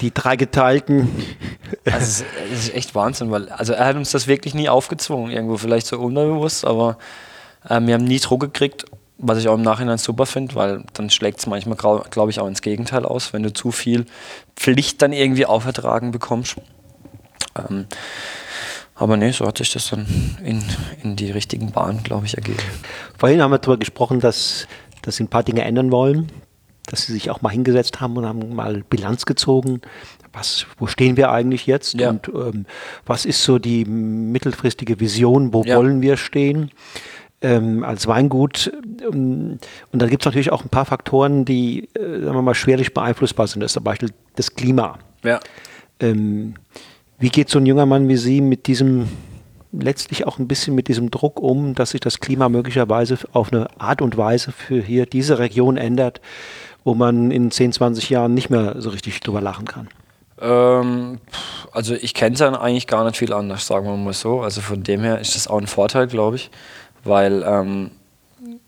[0.00, 1.08] die drei geteilten.
[1.84, 5.56] Also es ist echt Wahnsinn, weil also er hat uns das wirklich nie aufgezwungen, irgendwo
[5.56, 6.96] vielleicht so unterbewusst, aber
[7.68, 8.84] äh, wir haben nie Druck gekriegt,
[9.18, 12.46] was ich auch im Nachhinein super finde, weil dann schlägt es manchmal, glaube ich, auch
[12.46, 14.06] ins Gegenteil aus, wenn du zu viel
[14.54, 16.54] Pflicht dann irgendwie aufertragen bekommst.
[17.56, 17.86] Ähm,
[18.98, 20.06] aber nee, so hat sich das dann
[20.44, 20.62] in,
[21.02, 22.58] in die richtigen Bahnen, glaube ich, ergeben.
[23.16, 24.66] Vorhin haben wir darüber gesprochen, dass,
[25.02, 26.30] dass Sie ein paar Dinge ändern wollen,
[26.86, 29.80] dass Sie sich auch mal hingesetzt haben und haben mal Bilanz gezogen.
[30.32, 32.10] Was, wo stehen wir eigentlich jetzt ja.
[32.10, 32.66] und ähm,
[33.06, 35.76] was ist so die mittelfristige Vision, wo ja.
[35.76, 36.70] wollen wir stehen?
[37.40, 38.72] Ähm, als Weingut.
[39.00, 39.58] Ähm,
[39.92, 42.92] und da gibt es natürlich auch ein paar Faktoren, die, äh, sagen wir mal, schwerlich
[42.92, 43.60] beeinflussbar sind.
[43.60, 44.98] Das ist zum Beispiel das Klima.
[45.22, 45.38] Ja.
[46.00, 46.54] Ähm,
[47.18, 49.08] wie geht so ein junger Mann wie Sie mit diesem,
[49.72, 53.68] letztlich auch ein bisschen mit diesem Druck um, dass sich das Klima möglicherweise auf eine
[53.80, 56.20] Art und Weise für hier diese Region ändert,
[56.84, 59.88] wo man in 10, 20 Jahren nicht mehr so richtig drüber lachen kann?
[60.40, 61.18] Ähm,
[61.72, 64.40] also ich kenne es ja eigentlich gar nicht viel anders, sagen wir mal so.
[64.40, 66.50] Also von dem her ist das auch ein Vorteil, glaube ich,
[67.04, 67.90] weil ähm,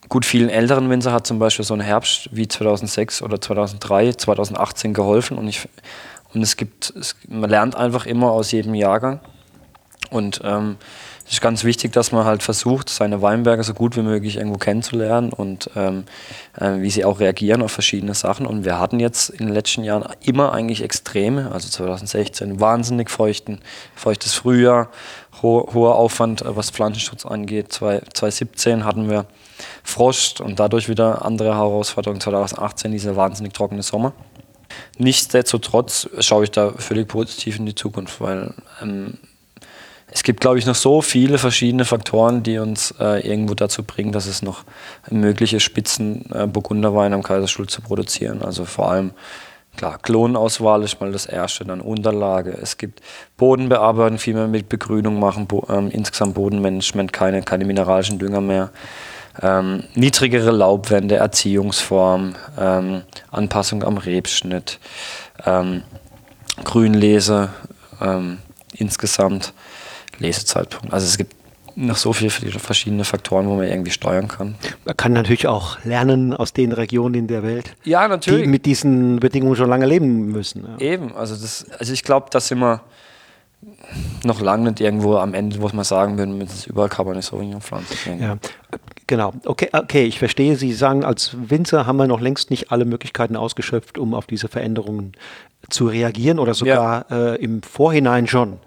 [0.08, 4.92] gut vielen älteren Winzer hat zum Beispiel so ein Herbst wie 2006 oder 2003, 2018
[4.92, 5.68] geholfen und ich
[6.34, 9.20] und es gibt, es, man lernt einfach immer aus jedem Jahrgang.
[10.10, 10.76] Und ähm,
[11.24, 14.58] es ist ganz wichtig, dass man halt versucht, seine Weinberge so gut wie möglich irgendwo
[14.58, 16.04] kennenzulernen und ähm,
[16.58, 18.46] äh, wie sie auch reagieren auf verschiedene Sachen.
[18.46, 23.60] Und wir hatten jetzt in den letzten Jahren immer eigentlich Extreme, also 2016 wahnsinnig feuchten,
[23.94, 24.88] feuchtes Frühjahr,
[25.40, 27.72] ho hoher Aufwand, äh, was Pflanzenschutz angeht.
[27.72, 29.26] 2017 hatten wir
[29.84, 32.20] Frost und dadurch wieder andere Herausforderungen.
[32.20, 34.14] 2018 dieser wahnsinnig trockene Sommer.
[34.98, 39.18] Nichtsdestotrotz schaue ich da völlig positiv in die Zukunft, weil ähm,
[40.12, 44.12] es gibt, glaube ich, noch so viele verschiedene Faktoren, die uns äh, irgendwo dazu bringen,
[44.12, 44.64] dass es noch
[45.08, 48.42] möglich ist, Spitzen äh, Burgunderwein am Kaiserstuhl zu produzieren.
[48.42, 49.12] Also vor allem,
[49.76, 52.56] klar, Klonauswahl ist mal das Erste, dann Unterlage.
[52.60, 53.00] Es gibt
[53.36, 58.70] Bodenbearbeitung, viel mehr mit Begrünung machen, bo ähm, insgesamt Bodenmanagement, keine, keine mineralischen Dünger mehr
[59.40, 64.78] ähm, niedrigere Laubwände, Erziehungsform, ähm, Anpassung am Rebschnitt,
[65.44, 65.82] ähm,
[66.64, 67.50] Grünlese,
[68.00, 68.38] ähm,
[68.74, 69.52] insgesamt
[70.18, 70.92] Lesezeitpunkt.
[70.92, 71.34] Also es gibt
[71.76, 74.56] noch so viele verschiedene Faktoren, wo man irgendwie steuern kann.
[74.84, 78.42] Man kann natürlich auch lernen aus den Regionen in der Welt, ja, natürlich.
[78.42, 80.66] die mit diesen Bedingungen schon lange leben müssen.
[80.78, 80.78] Ja.
[80.78, 82.82] Eben, also, das, also ich glaube, dass immer
[84.24, 88.20] noch lange nicht irgendwo am Ende, was man sagen würde, mit überall Cabernet Sauvignon pflanzen.
[88.20, 88.36] Ja,
[89.10, 89.34] genau.
[89.44, 90.56] Okay, okay, ich verstehe.
[90.56, 94.48] Sie sagen, als Winzer haben wir noch längst nicht alle Möglichkeiten ausgeschöpft, um auf diese
[94.48, 95.12] Veränderungen
[95.68, 97.32] zu reagieren oder sogar ja.
[97.32, 98.58] äh, im Vorhinein schon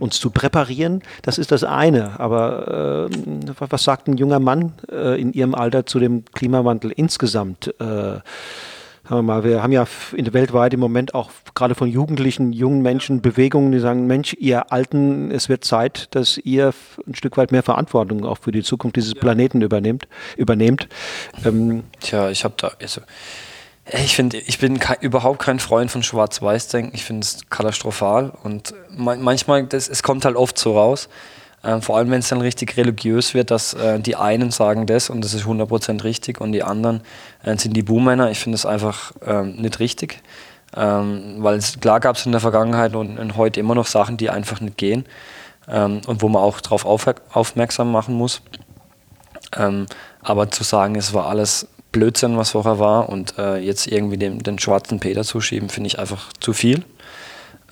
[0.00, 1.02] uns zu präparieren.
[1.22, 2.18] Das ist das eine.
[2.18, 7.72] Aber äh, was sagt ein junger Mann äh, in Ihrem Alter zu dem Klimawandel insgesamt?
[9.06, 9.86] Äh, wir, mal, wir haben ja
[10.16, 14.34] in der weltweit im Moment auch gerade von Jugendlichen, jungen Menschen Bewegungen, die sagen, Mensch,
[14.38, 16.72] ihr Alten, es wird Zeit, dass ihr
[17.06, 20.08] ein Stück weit mehr Verantwortung auch für die Zukunft dieses Planeten übernehmt.
[20.36, 20.88] übernehmt.
[21.44, 23.00] Ähm, Tja, ich habe da, also,
[23.92, 26.94] ich finde, ich bin kein, überhaupt kein Freund von Schwarz-Weiß-Denken.
[26.94, 31.08] Ich finde es katastrophal und manchmal, das, es kommt halt oft so raus.
[31.64, 35.08] Ähm, vor allem, wenn es dann richtig religiös wird, dass äh, die einen sagen das
[35.08, 37.00] und das ist 100% richtig und die anderen
[37.42, 38.30] äh, sind die Buhmänner.
[38.30, 40.20] Ich finde das einfach ähm, nicht richtig.
[40.76, 44.28] Ähm, weil klar gab es in der Vergangenheit und, und, heute immer noch Sachen, die
[44.28, 45.04] einfach nicht gehen
[45.68, 48.42] ähm, und wo man auch darauf auf, aufmerksam machen muss.
[49.56, 49.86] Ähm,
[50.20, 54.42] aber zu sagen, es war alles Blödsinn, was vorher war und äh, jetzt irgendwie dem,
[54.42, 56.84] den schwarzen Peter zuschieben, finde ich einfach zu viel.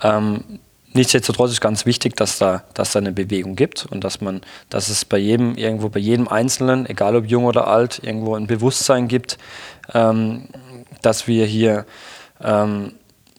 [0.01, 0.61] Ähm,
[0.95, 4.89] Nichtsdestotrotz ist ganz wichtig, dass da, dass da eine Bewegung gibt und dass man, dass
[4.89, 9.09] es bei jedem, irgendwo bei jedem Einzelnen, egal ob jung oder alt, irgendwo ein Bewusstsein
[9.09, 9.39] gibt,
[9.95, 10.49] ähm,
[11.01, 11.87] dass wir hier,
[12.43, 12.93] ähm,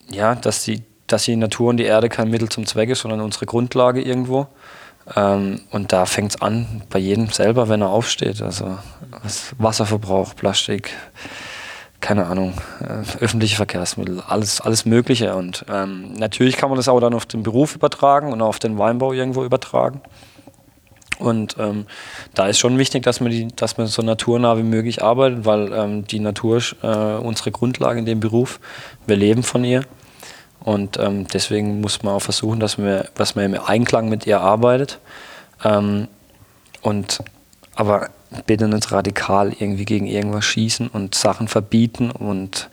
[0.10, 3.22] ja, dass die, dass die Natur und die Erde kein Mittel zum Zweck ist, sondern
[3.22, 4.47] unsere Grundlage irgendwo.
[5.16, 8.41] Ähm, und da fängt es an, bei jedem selber, wenn er aufsteht.
[8.41, 8.78] Also
[9.58, 10.91] Wasserverbrauch, Plastik,
[12.04, 15.36] keine Ahnung, äh, öffentliche Verkehrsmittel, alles, alles Mögliche.
[15.36, 18.78] Und ähm, natürlich kann man das auch dann auf den Beruf übertragen und auf den
[18.78, 20.01] Weinbau irgendwo übertragen.
[21.18, 21.86] Und ähm,
[22.34, 25.72] da ist schon wichtig, dass man, die, dass man so naturnah wie möglich arbeitet, weil
[25.72, 28.60] ähm, die Natur ist äh, unsere Grundlage in dem Beruf.
[29.08, 29.84] Wir leben von ihr.
[30.60, 34.41] Und ähm, deswegen muss man auch versuchen, dass man, dass man im Einklang mit ihr
[34.41, 34.99] arbeitet.
[35.64, 36.10] Ähm,
[36.82, 37.20] und
[37.76, 38.09] aber
[38.45, 42.69] bitte nicht radikal irgendwie gegen irgendwas schießen und Sachen verbieten und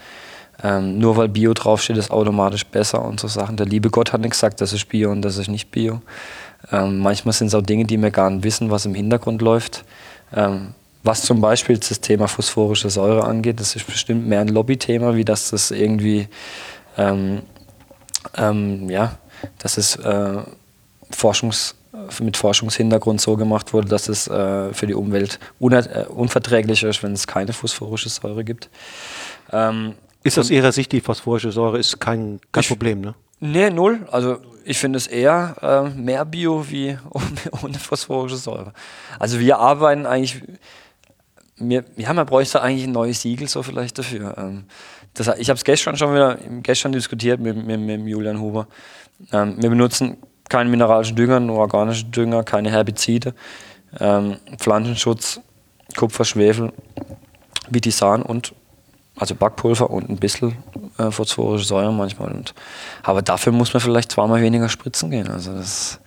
[0.62, 3.56] ähm, nur weil Bio draufsteht, ist automatisch besser und so Sachen.
[3.56, 6.02] Der liebe Gott hat nicht gesagt, das ist Bio und das ist nicht Bio.
[6.70, 9.84] Ähm, manchmal sind es auch Dinge, die wir gar nicht wissen, was im Hintergrund läuft.
[10.34, 15.14] Ähm, was zum Beispiel das Thema phosphorische Säure angeht, das ist bestimmt mehr ein Lobbythema,
[15.14, 16.28] wie dass das irgendwie,
[16.98, 17.40] ähm,
[18.36, 19.16] ähm, ja,
[19.58, 20.42] dass es äh,
[21.10, 21.74] Forschungs
[22.20, 27.12] mit Forschungshintergrund so gemacht wurde, dass es äh, für die Umwelt äh, unverträglich ist, wenn
[27.12, 28.70] es keine phosphorische Säure gibt.
[29.52, 33.14] Ähm, ist aus Ihrer Sicht die phosphorische Säure ist kein, kein ich, Problem, ne?
[33.40, 34.06] Nee, null.
[34.12, 36.96] Also ich finde es eher äh, mehr Bio wie
[37.62, 38.72] ohne phosphorische Säure.
[39.18, 40.42] Also wir arbeiten eigentlich,
[41.56, 44.36] wir, ja, man bräuchte eigentlich ein neues Siegel so vielleicht dafür.
[44.36, 44.64] Ähm,
[45.14, 48.68] das, ich habe es gestern schon wieder, gestern diskutiert mit, mit, mit Julian Huber.
[49.32, 50.18] Ähm, wir benutzen
[50.50, 53.34] keinen mineralischen Dünger, nur organische Dünger, keine Herbizide,
[53.98, 55.40] ähm, Pflanzenschutz,
[55.96, 56.72] Kupfer, Schwefel,
[57.70, 58.52] Vitisan und
[59.16, 60.56] also Backpulver und ein bisschen
[60.98, 62.32] äh, phosphorische Säure manchmal.
[62.32, 62.54] Und,
[63.02, 65.28] aber dafür muss man vielleicht zweimal weniger spritzen gehen.
[65.28, 66.00] Also das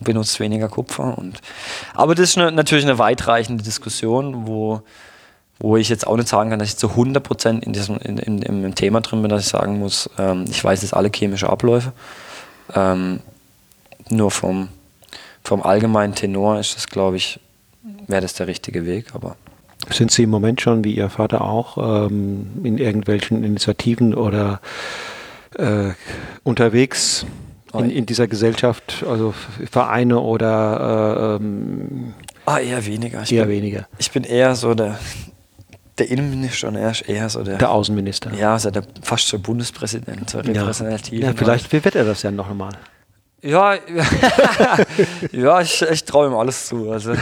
[0.00, 1.16] benutzt weniger Kupfer.
[1.18, 1.40] Und,
[1.94, 4.82] aber das ist eine, natürlich eine weitreichende Diskussion, wo,
[5.58, 8.42] wo ich jetzt auch nicht sagen kann, dass ich zu 100% in diesem, in, in,
[8.42, 11.92] im Thema drin bin, dass ich sagen muss, ähm, ich weiß jetzt alle chemische Abläufe.
[12.74, 13.20] Ähm,
[14.10, 14.68] nur vom,
[15.42, 17.40] vom allgemeinen Tenor ist das, glaube ich,
[18.06, 19.14] wäre das der richtige Weg.
[19.14, 19.36] Aber
[19.90, 24.60] sind Sie im Moment schon, wie Ihr Vater auch, ähm, in irgendwelchen Initiativen oder
[25.56, 25.90] äh,
[26.44, 27.26] unterwegs
[27.74, 29.34] in, in, dieser Gesellschaft, also
[29.70, 33.22] Vereine oder äh, ähm, Ah, eher weniger.
[33.22, 33.86] Ich eher bin, weniger.
[33.98, 34.98] Ich bin eher so der,
[35.98, 37.58] der Innenminister und er ist eher so der.
[37.58, 38.32] Der Außenminister.
[38.34, 41.20] Ja, also der fast so Bundespräsident, so repräsentativ.
[41.20, 42.72] Ja, ja vielleicht wird er das ja noch einmal.
[43.42, 43.74] Ja,
[45.32, 46.92] ja ich, ich traue ihm alles zu.
[46.92, 47.14] Also,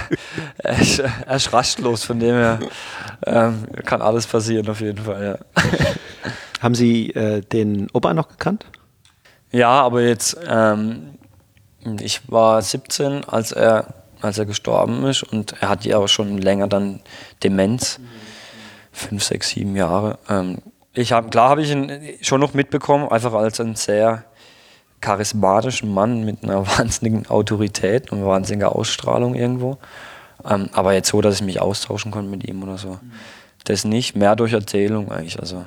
[0.59, 2.59] er, ist, er ist rastlos, von dem her
[3.27, 5.39] ähm, kann alles passieren auf jeden Fall.
[5.57, 5.63] Ja.
[6.61, 8.67] Haben Sie äh, den Opa noch gekannt?
[9.51, 11.15] Ja, aber jetzt, ähm,
[12.01, 16.37] ich war 17, als er, als er gestorben ist und er hat ja auch schon
[16.37, 17.01] länger dann
[17.43, 17.99] Demenz,
[18.93, 20.19] fünf, sechs, sieben Jahre.
[20.29, 20.59] Ähm,
[20.93, 24.25] ich hab, klar habe ich ihn schon noch mitbekommen, einfach als ein sehr
[25.01, 29.79] charismatischen Mann mit einer wahnsinnigen Autorität und wahnsinniger Ausstrahlung irgendwo.
[30.49, 32.99] Ähm, aber jetzt so, dass ich mich austauschen konnte mit ihm oder so.
[33.65, 35.39] Das nicht, mehr durch Erzählung eigentlich.
[35.39, 35.65] Also,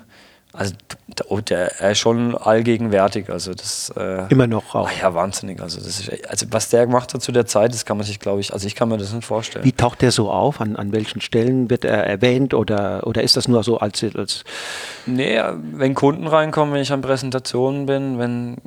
[0.51, 0.73] also
[1.07, 3.29] der, der, er ist schon allgegenwärtig.
[3.29, 4.89] Also das, äh, Immer noch auch.
[4.99, 5.61] Ja, wahnsinnig.
[5.61, 8.19] Also, das ist, also was der gemacht hat zu der Zeit, das kann man sich,
[8.19, 9.65] glaube ich, also ich kann mir das nicht vorstellen.
[9.65, 10.59] Wie taucht der so auf?
[10.59, 14.43] An, an welchen Stellen wird er erwähnt oder, oder ist das nur so als, als.
[15.05, 15.39] Nee,
[15.73, 18.57] wenn Kunden reinkommen, wenn ich an Präsentationen bin, wenn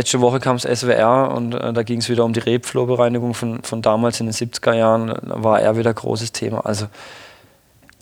[0.00, 3.62] Letzte Woche kam das SWR und äh, da ging es wieder um die Rebflurbereinigung von,
[3.62, 5.08] von damals in den 70er Jahren.
[5.08, 6.64] Da war er wieder großes Thema.
[6.64, 6.86] Also,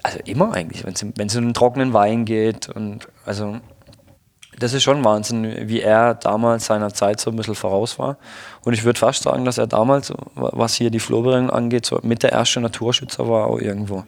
[0.05, 2.69] also immer eigentlich, wenn es um einen trockenen Wein geht.
[2.69, 3.57] Und also
[4.61, 8.17] das ist schon Wahnsinn, wie er damals seiner Zeit so ein bisschen voraus war.
[8.65, 12.23] Und ich würde fast sagen, dass er damals, was hier die Flurbereinigung angeht, so mit
[12.23, 14.05] der erste Naturschützer war auch irgendwo.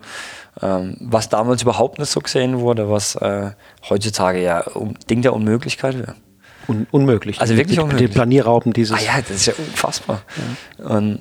[0.62, 3.51] Ähm, was damals überhaupt nicht so gesehen wurde, was äh,
[3.88, 6.14] heutzutage ja um, Ding der Unmöglichkeit wäre
[6.71, 7.41] un unmöglich.
[7.41, 8.09] Also wirklich unmöglich.
[8.09, 8.97] Die Planierraupen dieses.
[8.97, 10.23] Ah ja, das ist ja unfassbar.
[10.79, 10.87] Ja.
[10.87, 11.21] Und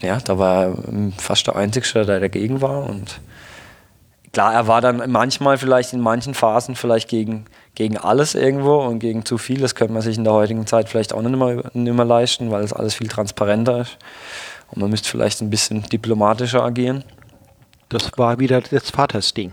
[0.00, 0.76] ja, da war er
[1.16, 2.88] fast der Einzige, der dagegen war.
[2.88, 3.20] Und
[4.32, 8.98] klar, er war dann manchmal vielleicht in manchen Phasen vielleicht gegen, gegen alles irgendwo und
[8.98, 9.60] gegen zu viel.
[9.60, 12.50] Das könnte man sich in der heutigen Zeit vielleicht auch nicht mehr, nicht mehr leisten,
[12.50, 13.98] weil es alles viel transparenter ist.
[14.70, 17.04] Und man müsste vielleicht ein bisschen diplomatischer agieren.
[17.88, 19.52] Das war wieder das Vatersding.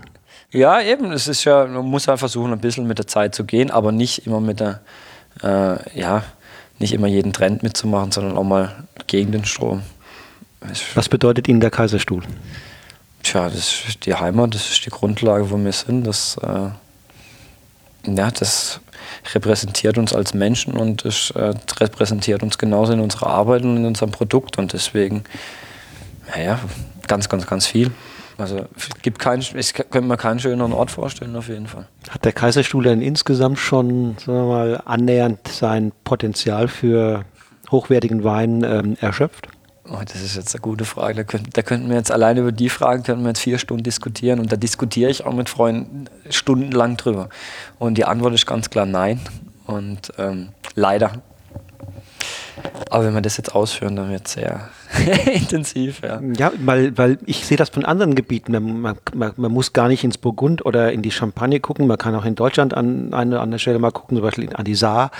[0.50, 1.12] Ja, eben.
[1.12, 3.90] Es ist ja, man muss ja versuchen, ein bisschen mit der Zeit zu gehen, aber
[3.90, 4.80] nicht immer mit der,
[5.42, 6.24] äh, ja,
[6.78, 9.82] nicht immer jeden Trend mitzumachen, sondern auch mal gegen den Strom.
[10.94, 12.22] Was bedeutet Ihnen der Kaiserstuhl?
[13.22, 16.06] Tja, das ist die Heimat, das ist die Grundlage, wo wir sind.
[16.06, 16.70] Das, äh,
[18.10, 18.80] ja, das
[19.34, 23.86] repräsentiert uns als Menschen und es äh, repräsentiert uns genauso in unserer Arbeit und in
[23.86, 24.58] unserem Produkt.
[24.58, 25.24] Und deswegen,
[26.34, 26.58] naja,
[27.06, 27.92] ganz, ganz, ganz viel.
[28.38, 31.86] Also es gibt keinen, ich könnte mir keinen schöneren Ort vorstellen, auf jeden Fall.
[32.10, 37.24] Hat der Kaiserstuhl denn insgesamt schon, sagen wir mal, annähernd sein Potenzial für
[37.70, 39.48] hochwertigen Wein ähm, erschöpft?
[39.88, 41.14] Oh, das ist jetzt eine gute Frage.
[41.14, 43.82] Da, könnt, da könnten wir jetzt allein über die Fragen könnten wir jetzt vier Stunden
[43.82, 47.28] diskutieren und da diskutiere ich auch mit Freunden stundenlang drüber.
[47.78, 49.20] Und die Antwort ist ganz klar nein.
[49.66, 51.22] Und ähm, leider.
[52.90, 54.68] Aber wenn wir das jetzt ausführen, dann wird es sehr
[55.32, 56.02] intensiv.
[56.02, 58.52] Ja, ja weil, weil ich sehe das von anderen Gebieten.
[58.52, 61.86] Man, man, man, muss gar nicht ins Burgund oder in die Champagne gucken.
[61.86, 64.74] Man kann auch in Deutschland an einer an Stelle mal gucken, zum Beispiel an die
[64.74, 65.10] Saar.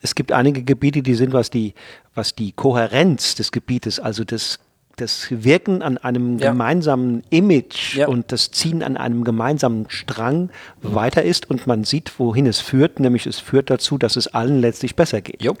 [0.00, 1.74] Es gibt einige Gebiete, die sind, was die,
[2.14, 4.58] was die Kohärenz des Gebietes, also das
[5.00, 6.50] das Wirken an einem ja.
[6.50, 8.08] gemeinsamen Image ja.
[8.08, 10.50] und das Ziehen an einem gemeinsamen Strang
[10.82, 10.94] mhm.
[10.94, 14.60] weiter ist und man sieht, wohin es führt, nämlich es führt dazu, dass es allen
[14.60, 15.42] letztlich besser geht.
[15.42, 15.56] Jo.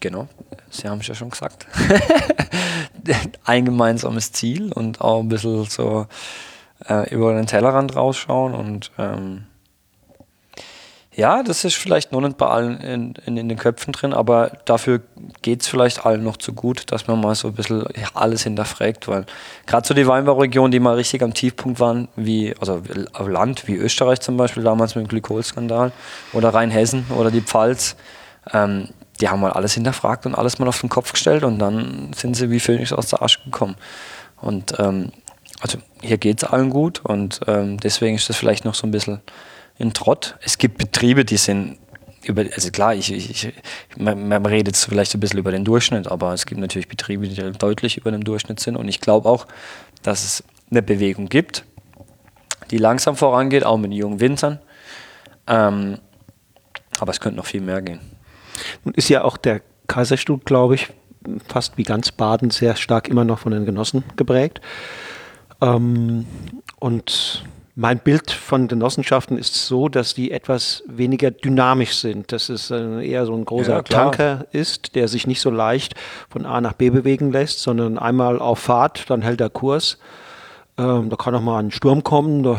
[0.00, 0.28] Genau,
[0.70, 1.66] Sie haben es ja schon gesagt.
[3.44, 6.06] ein gemeinsames Ziel und auch ein bisschen so
[6.88, 9.46] äh, über den Tellerrand rausschauen und ähm,
[11.12, 14.52] ja, das ist vielleicht noch nicht bei allen in, in, in den Köpfen drin, aber
[14.64, 15.02] dafür
[15.42, 17.84] geht es vielleicht allen noch zu gut, dass man mal so ein bisschen
[18.14, 19.26] alles hinterfragt, weil
[19.66, 22.80] gerade so die Weinbauregionen, die mal richtig am Tiefpunkt waren, wie, also
[23.18, 25.90] Land wie Österreich zum Beispiel, damals mit dem Glykolskandal
[26.32, 27.96] oder Rheinhessen oder die Pfalz,
[28.52, 28.88] ähm,
[29.20, 32.34] die haben mal alles hinterfragt und alles mal auf den Kopf gestellt und dann sind
[32.34, 33.76] sie wie Phönix aus der Asche gekommen.
[34.40, 35.12] Und ähm,
[35.60, 38.90] also hier geht es allen gut und ähm, deswegen ist das vielleicht noch so ein
[38.90, 39.20] bisschen
[39.78, 40.36] in Trott.
[40.42, 41.78] Es gibt Betriebe, die sind
[42.24, 43.52] über, also klar, ich, ich,
[43.96, 47.52] man, man, redet vielleicht ein bisschen über den Durchschnitt, aber es gibt natürlich Betriebe, die
[47.52, 49.46] deutlich über dem Durchschnitt sind und ich glaube auch,
[50.02, 51.64] dass es eine Bewegung gibt,
[52.70, 54.60] die langsam vorangeht, auch mit jungen Winzern.
[55.46, 55.98] Ähm,
[56.98, 58.00] aber es könnte noch viel mehr gehen.
[58.84, 60.88] Nun ist ja auch der Kaiserstuhl, glaube ich,
[61.48, 64.60] fast wie ganz Baden sehr stark immer noch von den Genossen geprägt.
[65.60, 66.26] Ähm,
[66.78, 67.44] und
[67.74, 72.32] mein Bild von Genossenschaften ist so, dass die etwas weniger dynamisch sind.
[72.32, 75.94] Dass es äh, eher so ein großer ja, Tanker ist, der sich nicht so leicht
[76.28, 79.98] von A nach B bewegen lässt, sondern einmal auf Fahrt, dann hält er Kurs.
[80.78, 82.58] Ähm, da kann auch mal ein Sturm kommen, da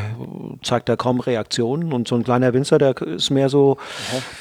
[0.62, 1.94] zeigt er kaum Reaktionen.
[1.94, 3.78] Und so ein kleiner Winzer, der ist mehr so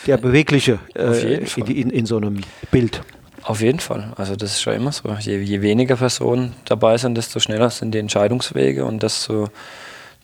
[0.06, 2.40] der Bewegliche äh, in, in, so einem
[2.70, 3.02] Bild.
[3.42, 4.12] Auf jeden Fall.
[4.16, 5.08] Also das ist schon immer so.
[5.20, 9.48] Je, je, weniger Personen dabei sind, desto schneller sind die Entscheidungswege und desto,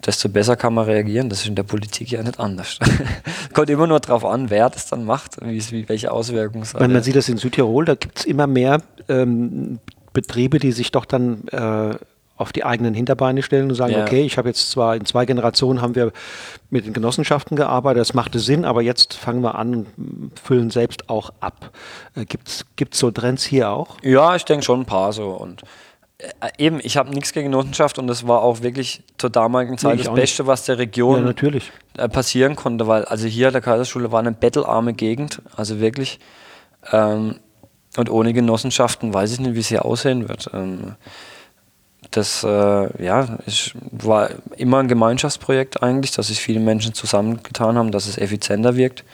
[0.04, 1.30] desto besser kann man reagieren.
[1.30, 2.78] Das ist in der Politik ja nicht anders.
[3.54, 6.80] Kommt immer nur darauf an, wer das dann macht, wie, wie welche Auswirkungen es hat.
[6.80, 9.78] Man sieht das in Südtirol, da gibt es immer mehr ähm,
[10.12, 11.94] Betriebe, die sich doch dann äh,
[12.36, 14.02] auf die eigenen Hinterbeine stellen und sagen, ja.
[14.02, 16.12] okay, ich habe jetzt zwar in zwei Generationen haben wir
[16.70, 21.08] mit den Genossenschaften gearbeitet, das machte Sinn, aber jetzt fangen wir an und füllen selbst
[21.08, 21.70] auch ab.
[22.14, 23.96] Äh, Gibt es so Trends hier auch?
[24.02, 25.62] Ja, ich denke schon ein paar so und
[26.18, 26.28] äh,
[26.58, 30.04] eben, ich habe nichts gegen Genossenschaft und das war auch wirklich zur damaligen Zeit nee,
[30.04, 30.48] das Beste, nicht.
[30.48, 32.04] was der Region ja.
[32.04, 36.18] Äh, passieren konnte, weil also hier der Kaiserschule war eine bettelarme Gegend, also wirklich
[36.92, 37.36] ähm,
[37.96, 40.50] und ohne Genossenschaften weiß ich nicht, wie es hier aussehen wird.
[40.52, 40.96] Ähm,
[42.16, 47.90] das äh, ja, ist, war immer ein Gemeinschaftsprojekt eigentlich, dass sich viele Menschen zusammengetan haben,
[47.90, 49.04] dass es effizienter wirkt.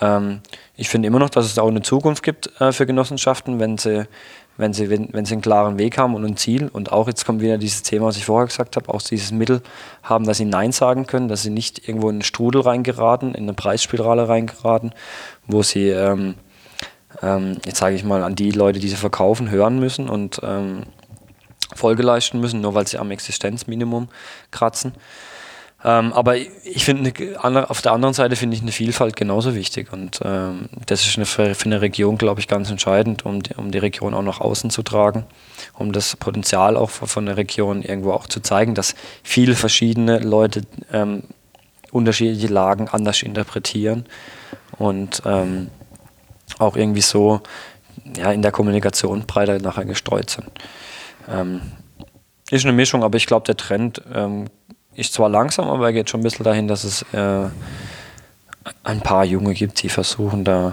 [0.00, 0.40] Ähm,
[0.76, 4.06] ich finde immer noch, dass es auch eine Zukunft gibt äh, für Genossenschaften, wenn sie,
[4.58, 6.68] wenn, sie, wenn, wenn sie einen klaren Weg haben und ein Ziel.
[6.68, 9.62] Und auch jetzt kommt wieder dieses Thema, was ich vorher gesagt habe, auch dieses Mittel
[10.02, 13.44] haben, dass sie Nein sagen können, dass sie nicht irgendwo in einen Strudel reingeraten, in
[13.44, 14.92] eine Preisspirale reingeraten,
[15.46, 16.34] wo sie, ähm,
[17.22, 20.82] ähm, jetzt sage ich mal, an die Leute, die sie verkaufen, hören müssen und ähm,
[21.74, 24.08] Folge leisten müssen, nur weil sie am Existenzminimum
[24.50, 24.92] kratzen.
[25.84, 27.12] Ähm, aber ich finde,
[27.68, 31.26] auf der anderen Seite finde ich eine Vielfalt genauso wichtig und ähm, das ist eine,
[31.26, 34.70] für eine Region, glaube ich, ganz entscheidend, um die, um die Region auch nach außen
[34.70, 35.26] zu tragen,
[35.74, 40.62] um das Potenzial auch von der Region irgendwo auch zu zeigen, dass viele verschiedene Leute
[40.92, 41.24] ähm,
[41.92, 44.06] unterschiedliche Lagen anders interpretieren
[44.78, 45.68] und ähm,
[46.58, 47.42] auch irgendwie so
[48.16, 50.50] ja, in der Kommunikation breiter nachher gestreut sind.
[51.28, 51.60] Ähm,
[52.50, 54.46] ist eine Mischung, aber ich glaube, der Trend ähm,
[54.94, 57.48] ist zwar langsam, aber er geht schon ein bisschen dahin, dass es äh,
[58.84, 60.72] ein paar Junge gibt, die versuchen, da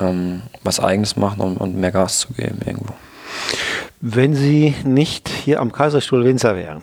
[0.00, 2.94] ähm, was Eigenes machen und, und, mehr Gas zu geben irgendwo.
[4.00, 6.82] Wenn Sie nicht hier am Kaiserstuhl Winzer wären,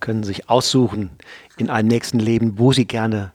[0.00, 1.10] können Sie sich aussuchen
[1.56, 3.32] in einem nächsten Leben, wo Sie gerne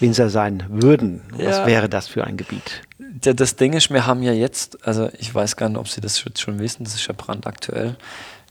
[0.00, 1.22] Winzer sein würden.
[1.38, 1.48] Ja.
[1.48, 2.82] Was wäre das für ein Gebiet?
[3.20, 6.18] Das Ding ist, wir haben ja jetzt, also ich weiß gar nicht, ob Sie das
[6.18, 7.96] schon wissen, das ist ja brandaktuell.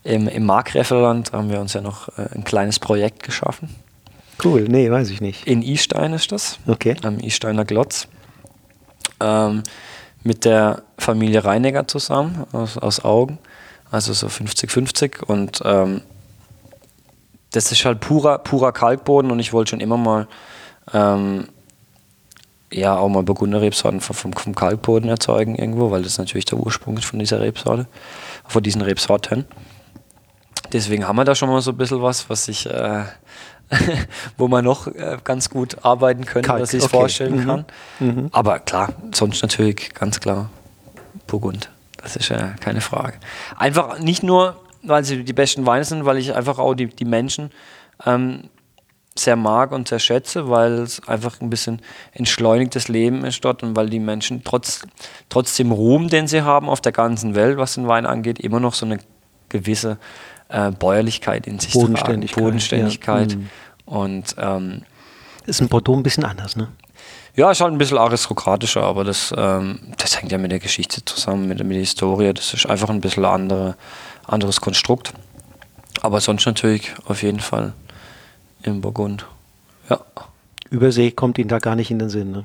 [0.04, 3.74] Im, im Markgräflerland haben wir uns ja noch äh, ein kleines Projekt geschaffen.
[4.42, 5.46] Cool, nee, weiß ich nicht.
[5.46, 6.58] In Istein ist das.
[6.66, 6.96] Okay.
[7.02, 8.08] Am Isteiner Glotz.
[9.20, 9.62] Ähm,
[10.22, 13.38] mit der Familie Reinegger zusammen aus, aus Augen.
[13.90, 15.22] Also so 50-50.
[15.22, 16.02] Und ähm,
[17.52, 20.26] das ist halt purer, purer Kalkboden und ich wollte schon immer mal
[20.92, 21.48] ähm,
[22.72, 27.04] ja auch mal Burgunderrebsorten vom, vom Kalkboden erzeugen irgendwo, weil das natürlich der Ursprung ist
[27.04, 27.86] von dieser Rebsorte,
[28.46, 29.44] von diesen Rebsorten.
[30.72, 33.04] Deswegen haben wir da schon mal so ein bisschen was, was ich, äh,
[34.38, 36.96] wo man noch äh, ganz gut arbeiten könnte, Kalk, was ich okay.
[36.96, 37.46] vorstellen mhm.
[37.46, 37.64] kann.
[38.00, 38.28] Mhm.
[38.32, 40.50] Aber klar, sonst natürlich ganz klar
[41.26, 41.70] Burgund.
[42.02, 43.14] Das ist ja keine Frage.
[43.56, 47.06] Einfach nicht nur, weil sie die besten Weine sind, weil ich einfach auch die, die
[47.06, 47.50] Menschen
[48.04, 48.50] ähm,
[49.16, 51.80] sehr mag und sehr schätze, weil es einfach ein bisschen
[52.12, 54.82] entschleunigtes Leben ist dort und weil die Menschen trotz,
[55.28, 58.58] trotz dem Ruhm, den sie haben auf der ganzen Welt, was den Wein angeht, immer
[58.58, 58.98] noch so eine
[59.48, 59.98] gewisse
[60.48, 62.44] äh, Bäuerlichkeit in sich Bodenständigkeit, tragen.
[62.44, 63.32] Bodenständigkeit.
[63.32, 63.38] Ja.
[63.38, 63.48] Mhm.
[63.86, 64.82] Und ähm,
[65.46, 66.68] ist ein Bordeaux ein bisschen anders, ne?
[67.36, 71.04] Ja, ist halt ein bisschen aristokratischer, aber das, ähm, das hängt ja mit der Geschichte
[71.04, 72.32] zusammen, mit, mit der Historie.
[72.32, 73.76] Das ist einfach ein bisschen andere,
[74.26, 75.12] anderes Konstrukt.
[76.00, 77.72] Aber sonst natürlich auf jeden Fall
[78.66, 79.26] im Burgund.
[79.88, 80.00] Ja.
[80.70, 82.42] Übersee kommt Ihnen da gar nicht in den Sinn, ne?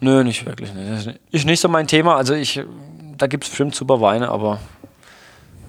[0.00, 0.70] Nö, nicht wirklich.
[0.72, 2.16] Das ist nicht so mein Thema.
[2.16, 2.62] Also ich,
[3.16, 4.60] da gibt es bestimmt super Weine, aber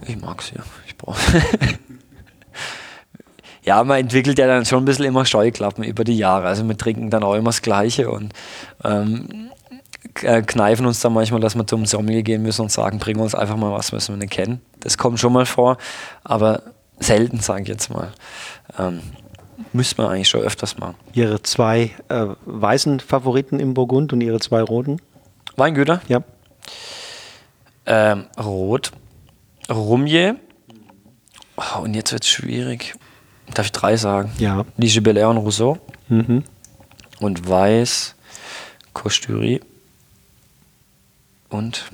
[0.05, 0.63] ich mag es ja.
[0.85, 1.19] Ich brauche.
[3.63, 6.47] ja, man entwickelt ja dann schon ein bisschen immer Scheuklappen über die Jahre.
[6.47, 8.33] Also wir trinken dann auch immer das Gleiche und
[8.83, 9.49] ähm,
[10.21, 13.33] äh, kneifen uns dann manchmal, dass wir zum Sommelier gehen müssen und sagen, bring uns
[13.33, 14.61] einfach mal was, was wir nicht kennen.
[14.81, 15.77] Das kommt schon mal vor,
[16.23, 16.63] aber
[16.99, 18.11] selten, sage ich jetzt mal.
[18.77, 19.01] Ähm,
[19.73, 20.95] Müsste man eigentlich schon öfters machen.
[21.13, 25.01] Ihre zwei äh, weißen Favoriten im Burgund und Ihre zwei roten?
[25.55, 26.01] Weingüter?
[26.07, 26.23] Ja.
[27.85, 28.91] Ähm, Rot.
[29.69, 30.37] Rumier.
[31.57, 32.93] Oh, und jetzt wird es schwierig.
[33.53, 34.31] Darf ich drei sagen?
[34.37, 34.65] Ja.
[34.77, 35.79] Lige Belair und Rousseau.
[36.07, 36.43] Mhm.
[37.19, 38.15] Und Weiß,
[38.93, 39.61] Costurie.
[41.49, 41.85] Und.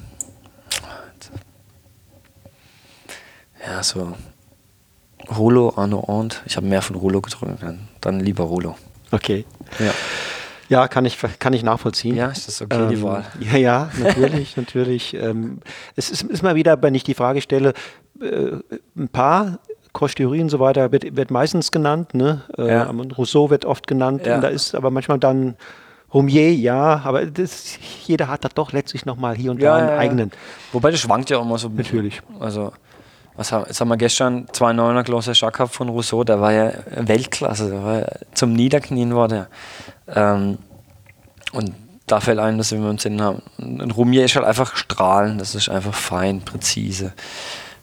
[3.66, 4.14] Ja, so
[5.30, 6.44] Rolo, Arno Ant.
[6.46, 7.88] Ich habe mehr von Rolo getrunken.
[8.02, 8.76] Dann lieber Rolo.
[9.12, 9.46] Okay.
[9.80, 9.92] Ja.
[10.70, 12.16] Ja, kann ich, kann ich nachvollziehen.
[12.16, 13.26] Ja, ist das okay, ähm, die Wahl?
[13.40, 15.14] Ja, ja, natürlich, natürlich.
[15.14, 15.60] Ähm,
[15.96, 17.74] es ist, ist mal wieder, wenn ich die Frage stelle,
[18.22, 18.58] äh,
[18.98, 19.60] ein paar
[19.92, 22.42] Kosturie und so weiter wird, wird meistens genannt, ne?
[22.58, 22.92] Äh, ja.
[23.18, 24.36] Rousseau wird oft genannt, ja.
[24.36, 25.56] und da ist aber manchmal dann
[26.14, 30.00] Roumier, ja, aber das, jeder hat da doch letztlich nochmal hier und ja, da einen
[30.00, 30.32] eigenen.
[30.72, 31.98] Wobei das schwankt ja auch immer so ein bisschen.
[31.98, 32.22] Natürlich.
[32.40, 32.72] Also
[33.36, 38.00] was haben, wir gestern 2,9er Klasse Schack von Rousseau, der war ja Weltklasse, der war
[38.00, 39.48] ja zum Niederknien war der.
[40.08, 40.60] Ähm,
[41.52, 41.74] und
[42.08, 43.42] da fällt ein, dass wir uns in haben.
[43.58, 47.14] Ein Roumier ist halt einfach strahlen, das ist einfach fein, präzise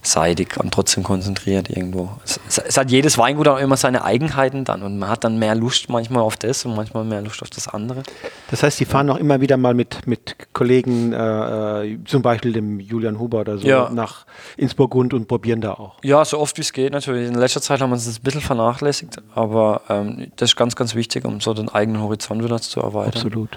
[0.03, 2.09] seidig und trotzdem konzentriert irgendwo.
[2.25, 5.55] Es, es, hat jedes Weingut auch immer seine Eigenheiten dann und man hat dann mehr
[5.55, 8.03] Lust manchmal auf das und manchmal mehr Lust auf das andere.
[8.51, 9.15] Das heißt, Sie fahren ja.
[9.15, 13.59] auch immer wieder mal mit, mit Kollegen, äh, äh zum Beispiel dem Julian Huber oder
[13.59, 13.91] so, ja.
[13.91, 14.25] nach
[14.57, 15.97] Innsbruck und probieren da auch.
[16.03, 17.29] Ja, so oft wie es geht natürlich.
[17.29, 20.95] In letzter Zeit haben wir es ein bisschen vernachlässigt, aber ähm, das ist ganz, ganz
[20.95, 23.13] wichtig, um so den eigenen Horizont wieder zu erweitern.
[23.15, 23.51] Absolut.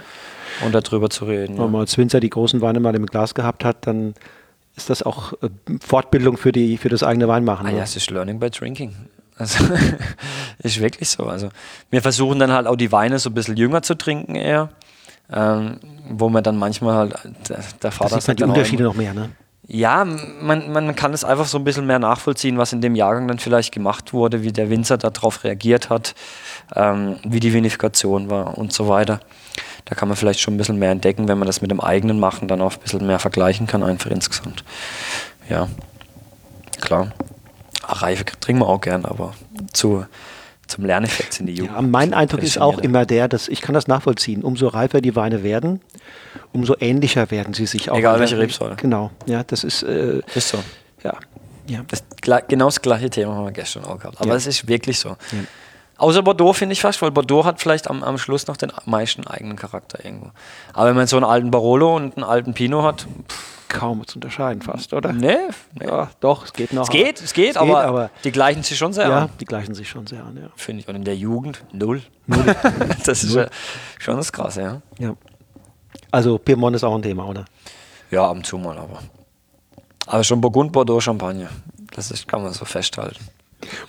[0.64, 1.58] Und darüber zu reden.
[1.58, 4.14] Wenn man als Winzer die großen Weine mal im Glas gehabt hat, dann
[4.76, 5.50] ist das auch äh,
[5.86, 7.68] Fortbildung für, die, für das eigene Weinmachen?
[7.68, 8.94] Ah, ja, es ist Learning by Drinking.
[9.36, 9.66] Also
[10.60, 11.24] ist wirklich so.
[11.24, 11.50] Also
[11.90, 14.70] wir versuchen dann halt auch die Weine so ein bisschen jünger zu trinken eher.
[15.32, 17.16] Ähm, wo man dann manchmal halt,
[17.50, 19.32] der, der Vater sagt die Unterschiede noch mehr, ne?
[19.66, 23.28] Ja, man, man kann es einfach so ein bisschen mehr nachvollziehen, was in dem Jahrgang
[23.28, 26.14] dann vielleicht gemacht wurde, wie der Winzer darauf reagiert hat,
[26.76, 29.20] ähm, wie die Vinifikation war und so weiter
[29.94, 32.20] da kann man vielleicht schon ein bisschen mehr entdecken, wenn man das mit dem eigenen
[32.20, 34.64] Machen dann auch ein bisschen mehr vergleichen kann, einfach insgesamt.
[35.48, 35.68] Ja,
[36.82, 37.12] klar.
[37.86, 39.36] Ach, Reife trinken wir auch gern, aber
[39.72, 40.04] zu,
[40.66, 41.76] zum Lerneffekt sind die Jugend.
[41.76, 44.42] Ja, mein Eindruck ist auch immer der, dass ich kann das nachvollziehen.
[44.42, 45.80] Umso reifer die Weine werden,
[46.54, 47.98] umso ähnlicher werden sie sich auch.
[47.98, 48.76] Egal welche Rebsorte.
[48.78, 49.84] Genau, ja, das ist.
[49.84, 50.58] Äh, ist so.
[51.04, 51.18] Ja.
[51.68, 51.86] ja.
[51.88, 52.04] Das,
[52.48, 54.20] genau das gleiche Thema haben wir gestern auch gehabt.
[54.20, 55.10] Aber es ist wirklich so.
[55.10, 55.18] Ja.
[55.98, 59.28] Außer Bordeaux finde ich fast, weil Bordeaux hat vielleicht am, am Schluss noch den meisten
[59.28, 60.32] eigenen Charakter irgendwo.
[60.74, 64.18] Aber wenn man so einen alten Barolo und einen alten Pinot hat, pff, kaum zu
[64.18, 65.12] unterscheiden fast, oder?
[65.12, 65.38] Nee,
[65.74, 65.86] nee.
[65.86, 66.84] Ja, doch, es geht noch.
[66.84, 69.30] Es geht, es geht, es aber, geht aber, die gleichen sich schon sehr ja, an.
[69.40, 70.50] die gleichen sich schon sehr an, ja.
[70.56, 70.88] Finde ich.
[70.88, 72.02] Und in der Jugend null.
[72.28, 72.44] Null.
[73.06, 73.50] das ist null.
[74.00, 74.82] schon das Krasse, ja.
[75.00, 75.16] Ja.
[76.12, 77.46] Also Piemont ist auch ein Thema, oder?
[78.12, 79.00] Ja, ab und zu mal, aber.
[80.06, 81.50] Aber schon Burgund, Bordeaux, Champagner.
[81.96, 83.26] Das ist, kann man so festhalten.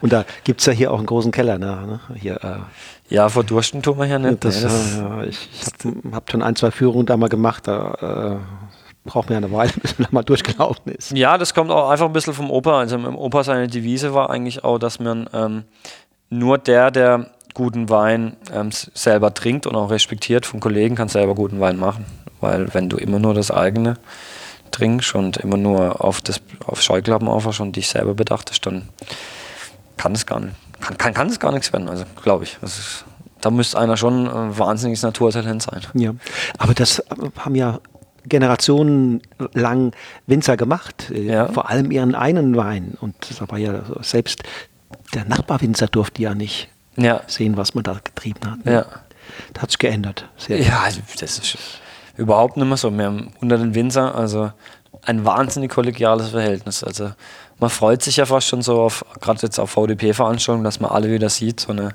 [0.01, 1.59] Und da gibt es ja hier auch einen großen Keller.
[1.59, 2.01] Ne?
[2.15, 4.45] Hier, äh, ja, vor Dursten tun wir hier nicht.
[4.45, 7.67] Das, nee, das äh, ich ich habe hab schon ein, zwei Führungen da mal gemacht.
[7.67, 11.13] Da äh, braucht man ja eine Weile, bis man da mal durchgelaufen ist.
[11.13, 12.79] Ja, das kommt auch einfach ein bisschen vom Opa.
[12.79, 15.65] Also im Opa seine Devise war eigentlich auch, dass man ähm,
[16.31, 21.35] nur der, der guten Wein ähm, selber trinkt und auch respektiert von Kollegen, kann selber
[21.35, 22.05] guten Wein machen.
[22.41, 23.95] Weil wenn du immer nur das eigene
[24.71, 28.89] trinkst und immer nur auf, das, auf Scheuklappen aufhörst und dich selber bedachtest, dann
[29.97, 30.55] kann es gar nicht.
[30.81, 32.59] Kann, kann, kann es gar nichts werden, also glaube ich.
[32.63, 33.05] Ist
[33.41, 35.83] da müsste einer schon ein wahnsinniges Naturtalent sein.
[35.93, 36.15] Ja,
[36.57, 37.03] aber das
[37.39, 37.79] haben ja
[38.27, 39.21] Generationen
[39.53, 39.93] lang
[40.27, 41.49] Winzer gemacht, äh, ja.
[41.49, 42.97] vor allem ihren eigenen Wein.
[43.01, 44.43] Und das war ja selbst
[45.13, 47.21] der Nachbarwinzer durfte ja nicht ja.
[47.27, 48.65] sehen, was man da getrieben hat.
[48.65, 48.73] Ne?
[48.73, 48.87] Ja.
[49.53, 50.29] Das hat sich geändert.
[50.37, 51.59] Sehr ja, also das ist
[52.17, 52.91] überhaupt nicht mehr so.
[52.97, 54.53] Wir haben unter den Winzer also
[55.03, 56.83] ein wahnsinnig kollegiales Verhältnis.
[56.83, 57.13] Also
[57.61, 61.11] man freut sich ja fast schon so auf, gerade jetzt auf VDP-Veranstaltungen, dass man alle
[61.11, 61.95] wieder sieht, so eine,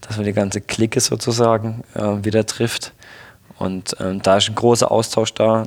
[0.00, 2.92] dass man die ganze Clique sozusagen äh, wieder trifft.
[3.58, 5.64] Und ähm, da ist ein großer Austausch da.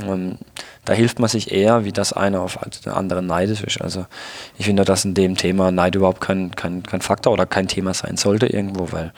[0.00, 0.38] Ähm,
[0.84, 3.80] da hilft man sich eher, wie das einer auf den anderen neidisch ist.
[3.80, 4.06] Also
[4.58, 7.94] ich finde, dass in dem Thema Neid überhaupt kein, kein, kein Faktor oder kein Thema
[7.94, 9.12] sein sollte irgendwo, weil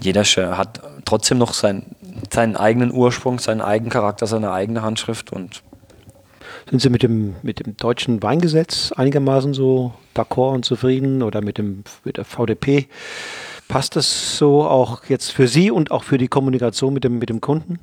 [0.00, 0.24] jeder
[0.56, 1.84] hat trotzdem noch sein,
[2.32, 5.62] seinen eigenen Ursprung, seinen eigenen Charakter, seine eigene Handschrift und
[6.70, 11.58] sind Sie mit dem, mit dem deutschen Weingesetz einigermaßen so d'accord und zufrieden oder mit,
[11.58, 12.88] dem, mit der VDP?
[13.68, 17.28] Passt das so auch jetzt für Sie und auch für die Kommunikation mit dem, mit
[17.28, 17.78] dem Kunden?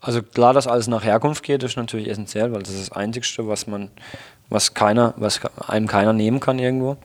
[0.00, 3.26] Also klar, dass alles nach Herkunft geht, ist natürlich essentiell, weil das ist das Einzige,
[3.48, 3.90] was man,
[4.50, 6.98] was keiner, was einem keiner nehmen kann irgendwo.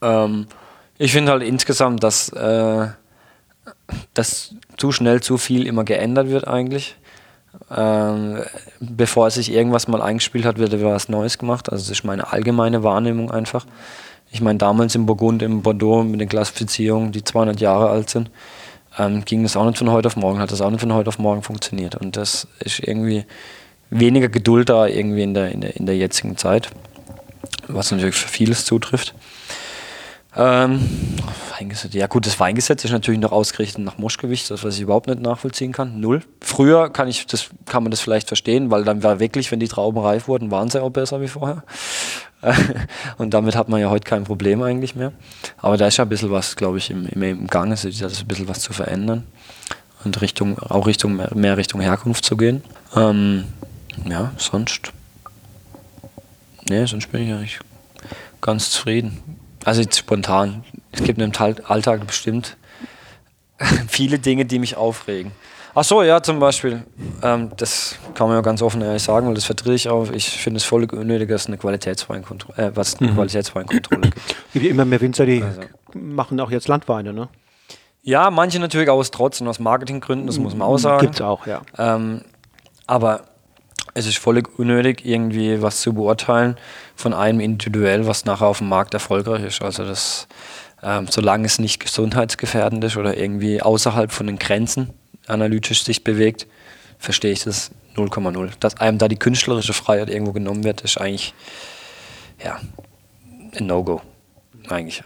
[0.00, 0.46] Ähm,
[0.98, 2.86] ich finde halt insgesamt, dass, äh,
[4.14, 6.96] dass zu schnell zu viel immer geändert wird eigentlich.
[7.70, 8.42] Ähm,
[8.80, 11.70] bevor sich irgendwas mal eingespielt hat, wird was Neues gemacht.
[11.70, 13.66] Also das ist meine allgemeine Wahrnehmung einfach.
[14.30, 18.30] Ich meine, damals in Burgund, in Bordeaux mit den Klassifizierungen, die 200 Jahre alt sind,
[18.98, 21.08] ähm, ging das auch nicht von heute auf morgen, hat das auch nicht von heute
[21.08, 21.96] auf morgen funktioniert.
[21.96, 23.24] Und das ist irgendwie
[23.90, 26.70] weniger Geduld da irgendwie in der, in der, in der jetzigen Zeit,
[27.68, 29.14] was natürlich für vieles zutrifft.
[30.34, 30.88] Ähm,
[31.92, 35.20] ja gut, das Weingesetz ist natürlich noch ausgerichtet nach Moschgewicht, das was ich überhaupt nicht
[35.20, 36.00] nachvollziehen kann.
[36.00, 36.22] Null.
[36.40, 39.68] Früher kann ich das, kann man das vielleicht verstehen, weil dann war wirklich, wenn die
[39.68, 41.62] Trauben reif wurden, waren sie auch besser wie vorher.
[43.18, 45.12] und damit hat man ja heute kein Problem eigentlich mehr.
[45.58, 48.26] Aber da ist ja ein bisschen was, glaube ich, im, im, im Gang, ist ein
[48.26, 49.24] bisschen was zu verändern
[50.04, 52.62] und Richtung, auch Richtung, mehr Richtung Herkunft zu gehen.
[52.96, 53.44] Ähm,
[54.08, 54.92] ja, sonst.
[56.68, 57.60] Nee, sonst bin ich eigentlich
[58.40, 59.41] ganz zufrieden.
[59.64, 60.64] Also jetzt spontan.
[60.90, 61.32] Es gibt im
[61.64, 62.56] Alltag bestimmt
[63.88, 65.32] viele Dinge, die mich aufregen.
[65.74, 66.82] Ach so, ja, zum Beispiel.
[67.22, 70.10] Ähm, das kann man ja ganz offen ehrlich sagen, weil das vertrete ich auch.
[70.10, 73.14] Ich finde es völlig unnötig, dass es eine Qualitätsweinkontrolle, äh, was eine mhm.
[73.14, 74.36] Qualitätsweinkontrolle gibt.
[74.48, 75.62] Es gibt immer mehr Winzer, die also.
[75.94, 77.28] machen auch jetzt Landweine, ne?
[78.02, 81.00] Ja, manche natürlich aus Trotz und aus Marketinggründen, das muss man auch sagen.
[81.00, 81.62] Gibt es auch, ja.
[81.78, 82.22] Ähm,
[82.86, 83.22] aber
[83.94, 86.56] es ist völlig unnötig, irgendwie was zu beurteilen
[86.96, 89.62] von einem individuell, was nachher auf dem Markt erfolgreich ist.
[89.62, 90.28] Also das,
[90.82, 94.90] ähm, solange es nicht gesundheitsgefährdend ist oder irgendwie außerhalb von den Grenzen
[95.26, 96.46] analytisch sich bewegt,
[96.98, 98.52] verstehe ich das 0,0.
[98.60, 101.34] Dass einem da die künstlerische Freiheit irgendwo genommen wird, ist eigentlich
[102.42, 102.58] ja,
[103.56, 104.00] ein No-Go.
[104.68, 105.04] Eigentlich.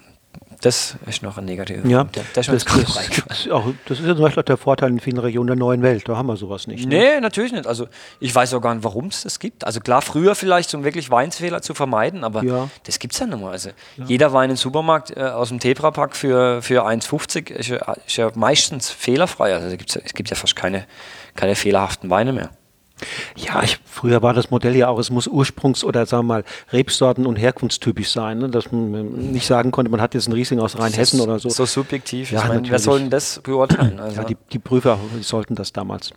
[0.67, 2.17] Das ist noch ein negativer ja, Punkt.
[2.35, 5.47] Das, das, das, auch, das ist ja zum Beispiel auch der Vorteil in vielen Regionen
[5.47, 6.09] der neuen Welt.
[6.09, 6.89] Da haben wir sowas nicht.
[6.89, 6.97] Ne?
[6.97, 7.69] Nee, natürlich nicht.
[7.69, 7.87] Also
[8.19, 9.65] ich weiß auch gar nicht, warum es das gibt.
[9.65, 12.69] Also klar, früher vielleicht, um wirklich Weinsfehler zu vermeiden, aber ja.
[12.83, 13.51] das gibt es ja nicht mehr.
[13.51, 14.05] Also ja.
[14.07, 17.71] jeder Wein im Supermarkt äh, aus dem Tetra-Pack für, für 1,50 ist,
[18.05, 19.55] ist, ja meistens fehlerfrei.
[19.55, 20.85] Also es gibt ja fast keine,
[21.37, 22.51] keine fehlerhaften Weine mehr.
[23.37, 26.45] Ja, ich, früher war das Modell ja auch, es muss Ursprungs- oder sagen wir mal
[26.73, 28.49] Rebsorten- und herkunftstypisch sein, ne?
[28.49, 31.51] dass man nicht sagen konnte, man hat jetzt einen Riesling aus Rheinhessen oder so.
[31.51, 32.31] So subjektiv.
[32.31, 34.01] Ja, ich meine, wer soll denn das beurteilen?
[34.01, 36.13] Also ja, die, die Prüfer sollten das damals.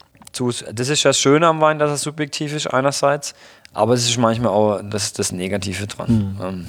[0.73, 3.33] Das ist das Schöne am Wein, dass es subjektiv ist einerseits,
[3.73, 6.35] aber es ist manchmal auch das, das Negative dran.
[6.39, 6.65] Mhm.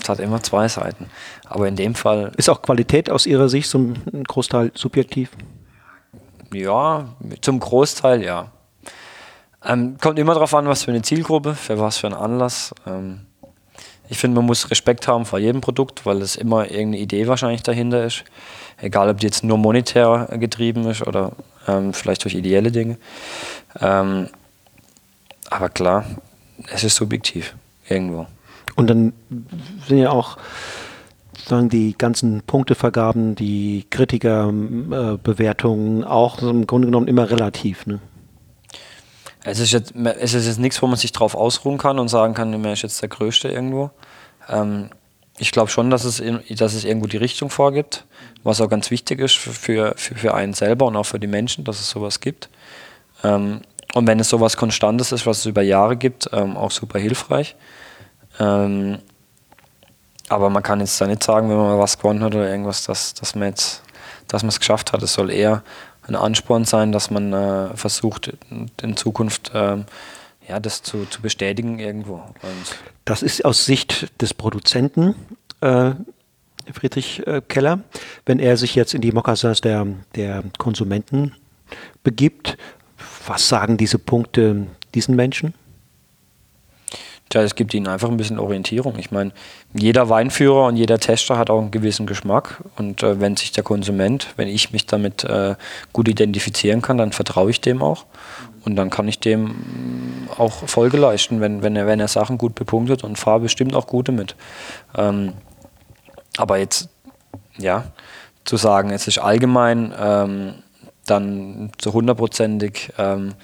[0.00, 1.06] Es hat immer zwei Seiten.
[1.44, 2.32] Aber in dem Fall.
[2.36, 5.30] Ist auch Qualität aus Ihrer Sicht so ein Großteil subjektiv?
[6.52, 8.52] Ja, zum Großteil ja.
[9.64, 12.74] Ähm, kommt immer darauf an, was für eine Zielgruppe, für was für einen Anlass.
[12.86, 13.20] Ähm,
[14.08, 17.62] ich finde, man muss Respekt haben vor jedem Produkt, weil es immer irgendeine Idee wahrscheinlich
[17.62, 18.24] dahinter ist.
[18.80, 21.32] Egal, ob die jetzt nur monetär getrieben ist oder
[21.66, 22.96] ähm, vielleicht durch ideelle Dinge.
[23.80, 24.28] Ähm,
[25.50, 26.06] aber klar,
[26.72, 27.54] es ist subjektiv
[27.88, 28.26] irgendwo.
[28.76, 29.12] Und dann
[29.86, 30.38] sind ja auch
[31.46, 37.86] sagen die ganzen Punktevergaben, die Kritikerbewertungen äh, auch im Grunde genommen immer relativ.
[37.86, 38.00] Ne?
[39.50, 42.34] Es ist jetzt, es ist jetzt nichts, wo man sich drauf ausruhen kann und sagen
[42.34, 43.90] kann, man ist jetzt der Größte irgendwo.
[44.48, 44.90] Ähm,
[45.38, 48.04] ich glaube schon, dass es, dass es irgendwo die Richtung vorgibt,
[48.42, 51.64] was auch ganz wichtig ist für, für, für einen selber und auch für die Menschen,
[51.64, 52.50] dass es sowas gibt.
[53.24, 53.62] Ähm,
[53.94, 57.56] und wenn es sowas Konstantes ist, was es über Jahre gibt, ähm, auch super hilfreich.
[58.38, 58.98] Ähm,
[60.28, 63.14] aber man kann jetzt da nicht sagen, wenn man was gewonnen hat oder irgendwas, dass,
[63.14, 65.02] dass man es geschafft hat.
[65.02, 65.62] Es soll eher
[66.08, 68.32] ein Ansporn sein, dass man äh, versucht,
[68.82, 69.84] in Zukunft ähm,
[70.48, 72.14] ja, das zu, zu bestätigen irgendwo.
[72.14, 75.14] Und das ist aus Sicht des Produzenten
[75.60, 75.92] äh,
[76.72, 77.80] Friedrich äh, Keller,
[78.26, 81.34] wenn er sich jetzt in die Mokassins der, der Konsumenten
[82.02, 82.56] begibt.
[83.26, 85.54] Was sagen diese Punkte diesen Menschen?
[87.28, 88.98] Tja, es gibt ihnen einfach ein bisschen Orientierung.
[88.98, 89.32] Ich meine,
[89.74, 92.62] jeder Weinführer und jeder Tester hat auch einen gewissen Geschmack.
[92.76, 95.54] Und äh, wenn sich der Konsument, wenn ich mich damit äh,
[95.92, 98.06] gut identifizieren kann, dann vertraue ich dem auch.
[98.64, 102.38] Und dann kann ich dem mm, auch Folge leisten, wenn, wenn, er, wenn er Sachen
[102.38, 104.34] gut bepunktet und fahre bestimmt auch gute mit.
[104.96, 105.34] Ähm,
[106.38, 106.88] aber jetzt,
[107.58, 107.84] ja,
[108.44, 110.54] zu sagen, es ist allgemein ähm,
[111.04, 113.34] dann zu hundertprozentig ähm,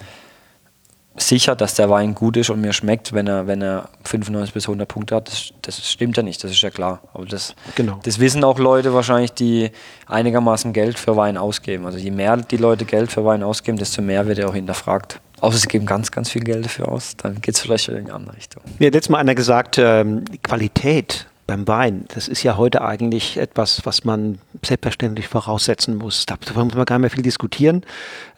[1.16, 4.64] sicher, dass der Wein gut ist und mir schmeckt, wenn er, wenn er 95 bis
[4.66, 5.28] 100 Punkte hat.
[5.28, 7.00] Das, das stimmt ja nicht, das ist ja klar.
[7.12, 8.00] Aber das, genau.
[8.02, 9.70] das wissen auch Leute wahrscheinlich, die
[10.06, 11.86] einigermaßen Geld für Wein ausgeben.
[11.86, 15.20] Also je mehr die Leute Geld für Wein ausgeben, desto mehr wird er auch hinterfragt.
[15.40, 18.14] Außer sie geben ganz, ganz viel Geld dafür aus, dann geht es vielleicht in eine
[18.14, 18.62] andere Richtung.
[18.78, 23.36] Mir hat letztes Mal einer gesagt, ähm, Qualität beim Wein, das ist ja heute eigentlich
[23.36, 26.24] etwas, was man selbstverständlich voraussetzen muss.
[26.26, 27.84] Darüber muss man gar nicht mehr viel diskutieren.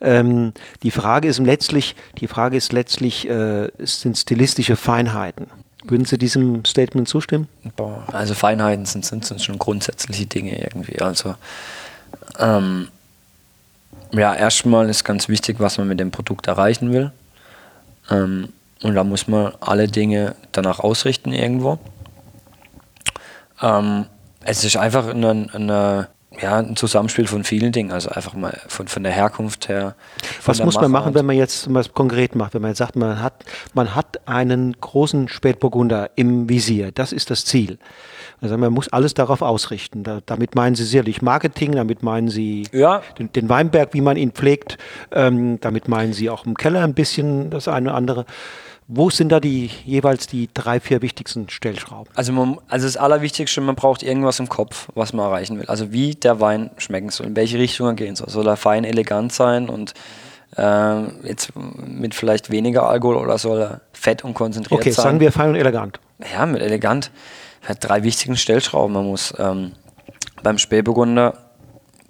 [0.00, 0.52] Ähm,
[0.82, 5.46] die Frage ist letztlich, die Frage ist letztlich, äh, sind stilistische Feinheiten.
[5.84, 7.48] Würden Sie diesem Statement zustimmen?
[8.12, 11.00] Also Feinheiten sind, sind, sind, schon grundsätzliche Dinge irgendwie.
[11.00, 11.36] Also
[12.40, 12.88] ähm,
[14.10, 17.12] ja, erstmal ist ganz wichtig, was man mit dem Produkt erreichen will.
[18.10, 18.48] Ähm,
[18.82, 21.78] und da muss man alle Dinge danach ausrichten irgendwo.
[23.62, 24.06] Ähm,
[24.44, 26.08] es ist einfach eine, eine,
[26.40, 29.94] ja, ein Zusammenspiel von vielen Dingen, also einfach mal von, von der Herkunft her.
[30.44, 33.22] Was muss man machen, wenn man jetzt was konkret macht, wenn man jetzt sagt, man
[33.22, 33.44] hat,
[33.74, 37.78] man hat einen großen Spätburgunder im Visier, das ist das Ziel.
[38.40, 40.02] Also man muss alles darauf ausrichten.
[40.02, 43.02] Da, damit meinen Sie sicherlich Marketing, damit meinen Sie ja.
[43.18, 44.76] den, den, Weinberg, wie man ihn pflegt,
[45.10, 48.26] ähm, damit meinen Sie auch im Keller ein bisschen das eine oder andere.
[48.88, 52.12] Wo sind da die jeweils die drei, vier wichtigsten Stellschrauben?
[52.14, 55.66] Also, man, also das Allerwichtigste, man braucht irgendwas im Kopf, was man erreichen will.
[55.66, 58.28] Also wie der Wein schmecken soll, in welche Richtung er gehen soll.
[58.28, 59.94] Soll er fein elegant sein und
[60.56, 65.02] äh, jetzt mit vielleicht weniger Alkohol oder soll er fett und konzentriert okay, sein?
[65.02, 65.98] Okay, sagen wir fein und elegant.
[66.32, 67.10] Ja, mit elegant.
[67.62, 68.92] Hat drei wichtigen Stellschrauben.
[68.94, 69.72] Man muss ähm,
[70.44, 71.36] beim Spätburgunder,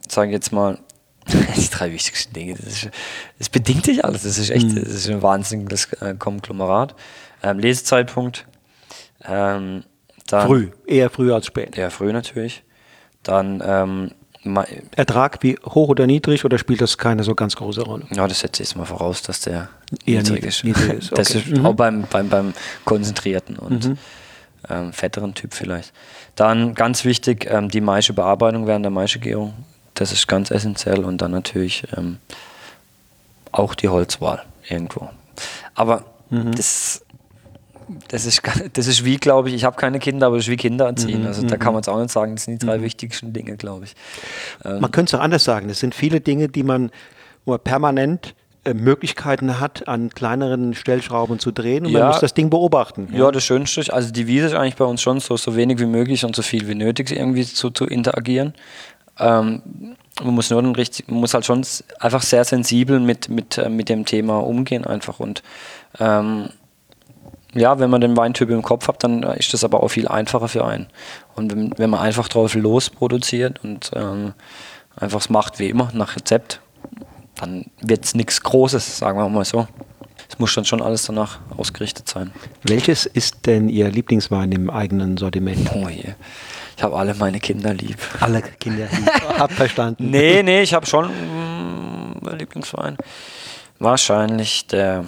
[0.07, 0.79] sage ich jetzt mal,
[1.57, 2.55] die drei wichtigsten Dinge.
[2.55, 2.91] Das, ist,
[3.39, 4.23] das bedingt sich alles.
[4.23, 4.77] Das ist echt, mhm.
[4.77, 6.95] das ist ein wahnsinniges äh, Konglomerat.
[7.43, 8.47] Ähm, Lesezeitpunkt.
[9.25, 9.85] Ähm,
[10.29, 11.77] dann, früh, eher früh als spät.
[11.77, 12.63] Eher früh natürlich.
[13.23, 14.11] Dann ähm,
[14.95, 18.05] Ertrag wie hoch oder niedrig oder spielt das keine so ganz große Rolle?
[18.15, 19.69] Ja, das setze ich jetzt mal voraus, dass der
[20.05, 20.65] eher niedrig, ist.
[20.65, 21.13] Niedrig ist.
[21.13, 21.15] Okay.
[21.17, 21.67] Das ist mhm.
[21.67, 22.55] auch beim, beim, beim
[22.85, 23.99] konzentrierten und mhm.
[24.69, 25.93] ähm, fetteren Typ vielleicht.
[26.37, 29.55] Dann ganz wichtig, ähm, die Maische Bearbeitung während der Maischegärung
[29.97, 32.19] das ist ganz essentiell und dann natürlich ähm,
[33.51, 35.09] auch die Holzwahl irgendwo.
[35.75, 36.55] Aber mhm.
[36.55, 37.03] das,
[38.09, 38.43] das, ist,
[38.73, 41.23] das ist wie, glaube ich, ich habe keine Kinder, aber das ist wie Kinder erziehen.
[41.23, 41.27] Mhm.
[41.27, 41.75] Also da kann mhm.
[41.75, 42.83] man es auch nicht sagen, das sind die drei mhm.
[42.83, 43.95] wichtigsten Dinge, glaube ich.
[44.65, 45.69] Ähm, man könnte es auch anders sagen.
[45.69, 46.91] Das sind viele Dinge, die man,
[47.45, 48.35] man permanent
[48.67, 53.09] äh, Möglichkeiten hat, an kleineren Stellschrauben zu drehen und ja, man muss das Ding beobachten.
[53.13, 53.21] Ja.
[53.21, 55.79] ja, das Schönste ist, also die Wiese ist eigentlich bei uns schon so, so wenig
[55.79, 58.55] wie möglich und so viel wie nötig irgendwie zu, zu interagieren.
[59.19, 59.63] Ähm,
[60.23, 61.63] man muss nur richtig, man muss halt schon
[62.01, 65.43] einfach sehr sensibel mit, mit, äh, mit dem Thema umgehen einfach und
[65.99, 66.49] ähm,
[67.55, 70.49] ja, wenn man den Weintyp im Kopf hat, dann ist das aber auch viel einfacher
[70.49, 70.89] für einen.
[71.35, 74.35] Und wenn, wenn man einfach drauf los produziert und ähm,
[74.95, 76.61] einfach es macht wie immer nach Rezept,
[77.37, 79.67] dann wird es nichts Großes, sagen wir mal so.
[80.29, 82.33] Es muss dann schon alles danach ausgerichtet sein.
[82.63, 85.71] Welches ist denn Ihr Lieblingswein im eigenen Sortiment?
[85.75, 86.15] Oh je.
[86.77, 87.99] Ich habe alle meine Kinder lieb.
[88.21, 89.11] Alle Kinder lieb.
[89.39, 90.11] hab verstanden.
[90.11, 92.97] Nee, nee, ich habe schon mm, Lieblingsverein.
[93.79, 95.05] Wahrscheinlich der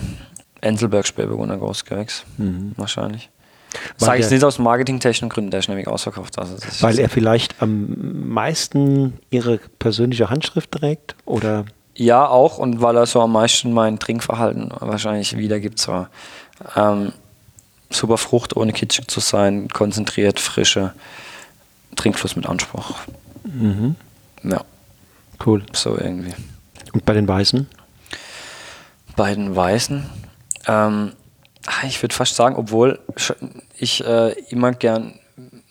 [0.60, 2.24] Enselberg Spätburgunder Großgewächs.
[2.38, 2.72] Mhm.
[2.76, 3.30] Wahrscheinlich.
[3.98, 6.38] Sage ich nicht aus marketingtechnischen Gründen, der ist nämlich ausverkauft.
[6.38, 11.16] Also weil er vielleicht am meisten ihre persönliche Handschrift trägt?
[11.26, 11.66] Oder?
[11.94, 15.78] Ja, auch und weil er so am meisten mein Trinkverhalten wahrscheinlich wiedergibt.
[15.78, 16.06] So.
[16.76, 17.12] Ähm,
[17.90, 20.94] super Frucht, ohne kitschig zu sein, konzentriert, frische.
[21.98, 22.94] Trinkfluss mit Anspruch.
[23.44, 23.96] Mhm.
[24.44, 24.64] Ja.
[25.44, 25.62] Cool.
[25.72, 26.34] So irgendwie.
[26.92, 27.68] Und bei den Weißen?
[29.16, 30.06] Bei den Weißen,
[30.68, 31.12] ähm,
[31.66, 33.00] ah, ich würde fast sagen, obwohl
[33.76, 35.18] ich äh, immer gern,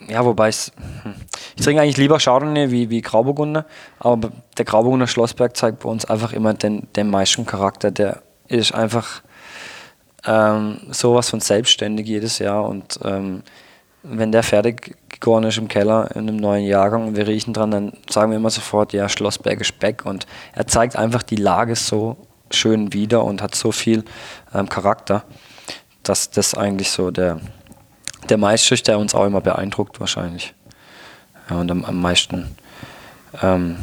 [0.08, 0.72] ja, wobei ich,
[1.04, 1.14] hm,
[1.56, 3.66] ich trinke eigentlich lieber Chardonnay wie, wie Grauburgunder,
[4.00, 7.90] aber der Grauburgunder Schlossberg zeigt bei uns einfach immer den, den meisten Charakter.
[7.90, 9.22] Der ist einfach
[10.26, 13.44] ähm, sowas von selbstständig jedes Jahr und ähm,
[14.10, 17.72] wenn der fertig gegoren ist im Keller in einem neuen Jahrgang und wir riechen dran,
[17.72, 20.06] dann sagen wir immer sofort, ja, Schlossberger Speck.
[20.06, 22.18] Und er zeigt einfach die Lage so
[22.52, 24.06] schön wieder und hat so viel
[24.54, 25.24] ähm, Charakter,
[26.04, 27.40] dass das eigentlich so der,
[28.30, 30.54] der ist, der uns auch immer beeindruckt wahrscheinlich.
[31.50, 32.56] ja, und am, am meisten
[33.42, 33.78] ähm,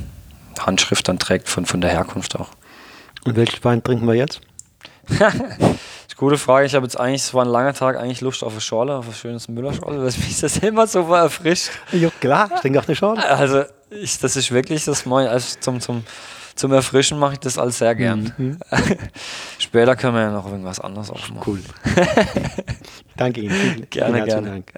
[0.59, 2.51] Handschrift dann trägt von, von der Herkunft auch.
[3.25, 4.41] Und welchen Wein trinken wir jetzt?
[6.17, 6.67] Gute Frage.
[6.67, 9.09] Ich habe jetzt eigentlich, es war ein langer Tag, eigentlich Lust auf eine Schorle, auf
[9.09, 11.71] ein schönes Müllerschorle, weil mich das immer so erfrischt.
[11.93, 13.25] Ja, klar, ich trinke auch eine Schorle.
[13.25, 15.29] Also, ich, das ist wirklich das Neue.
[15.29, 16.05] Also zum, zum,
[16.55, 18.33] zum Erfrischen mache ich das alles sehr gern.
[18.37, 18.59] Mhm.
[19.59, 21.43] Später können wir ja noch irgendwas anderes aufmachen.
[21.45, 21.61] Cool.
[23.17, 23.87] Danke Ihnen.
[23.91, 24.49] Gerne, vielen gerne.
[24.49, 24.73] Dank.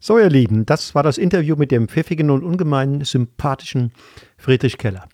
[0.00, 3.92] So, ihr Lieben, das war das Interview mit dem pfiffigen und ungemein sympathischen
[4.36, 5.06] Friedrich Keller.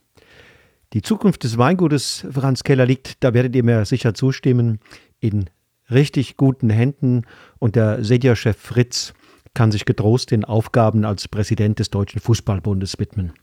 [0.95, 4.80] Die Zukunft des Weingutes Franz Keller liegt, da werdet ihr mir sicher zustimmen,
[5.20, 5.51] in
[5.91, 7.24] richtig guten Händen
[7.59, 9.12] und der Seniorchef Fritz
[9.53, 13.34] kann sich getrost den Aufgaben als Präsident des Deutschen Fußballbundes widmen.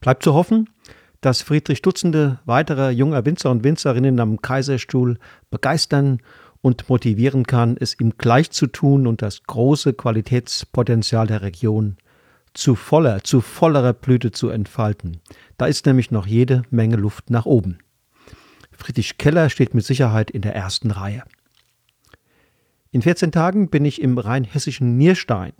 [0.00, 0.70] Bleibt zu hoffen,
[1.20, 5.18] dass Friedrich Dutzende weiterer junger Winzer und Winzerinnen am Kaiserstuhl
[5.50, 6.22] begeistern
[6.62, 12.09] und motivieren kann, es ihm gleich zu tun und das große Qualitätspotenzial der Region zu
[12.74, 15.20] voller, zu vollerer Blüte zu entfalten.
[15.56, 17.78] Da ist nämlich noch jede Menge Luft nach oben.
[18.72, 21.22] Friedrich Keller steht mit Sicherheit in der ersten Reihe.
[22.92, 25.52] In 14 Tagen bin ich im rheinhessischen Nierstein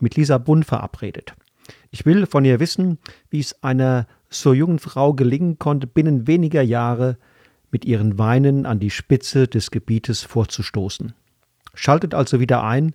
[0.00, 1.34] mit Lisa Bund verabredet.
[1.90, 2.98] Ich will von ihr wissen,
[3.30, 7.16] wie es einer so jungen Frau gelingen konnte, binnen weniger Jahre
[7.70, 11.12] mit ihren Weinen an die Spitze des Gebietes vorzustoßen.
[11.74, 12.94] Schaltet also wieder ein,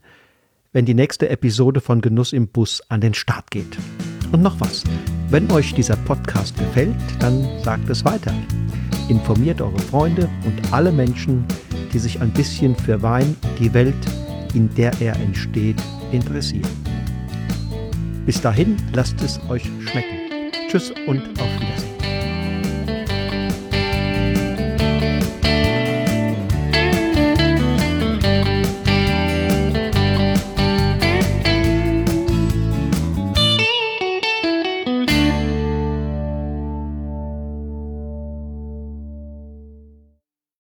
[0.72, 3.78] wenn die nächste Episode von Genuss im Bus an den Start geht.
[4.32, 4.84] Und noch was,
[5.30, 8.34] wenn euch dieser Podcast gefällt, dann sagt es weiter.
[9.10, 11.44] Informiert eure Freunde und alle Menschen,
[11.92, 13.96] die sich ein bisschen für Wein, die Welt,
[14.54, 16.70] in der er entsteht, interessieren.
[18.26, 20.52] Bis dahin, lasst es euch schmecken.
[20.70, 21.69] Tschüss und auf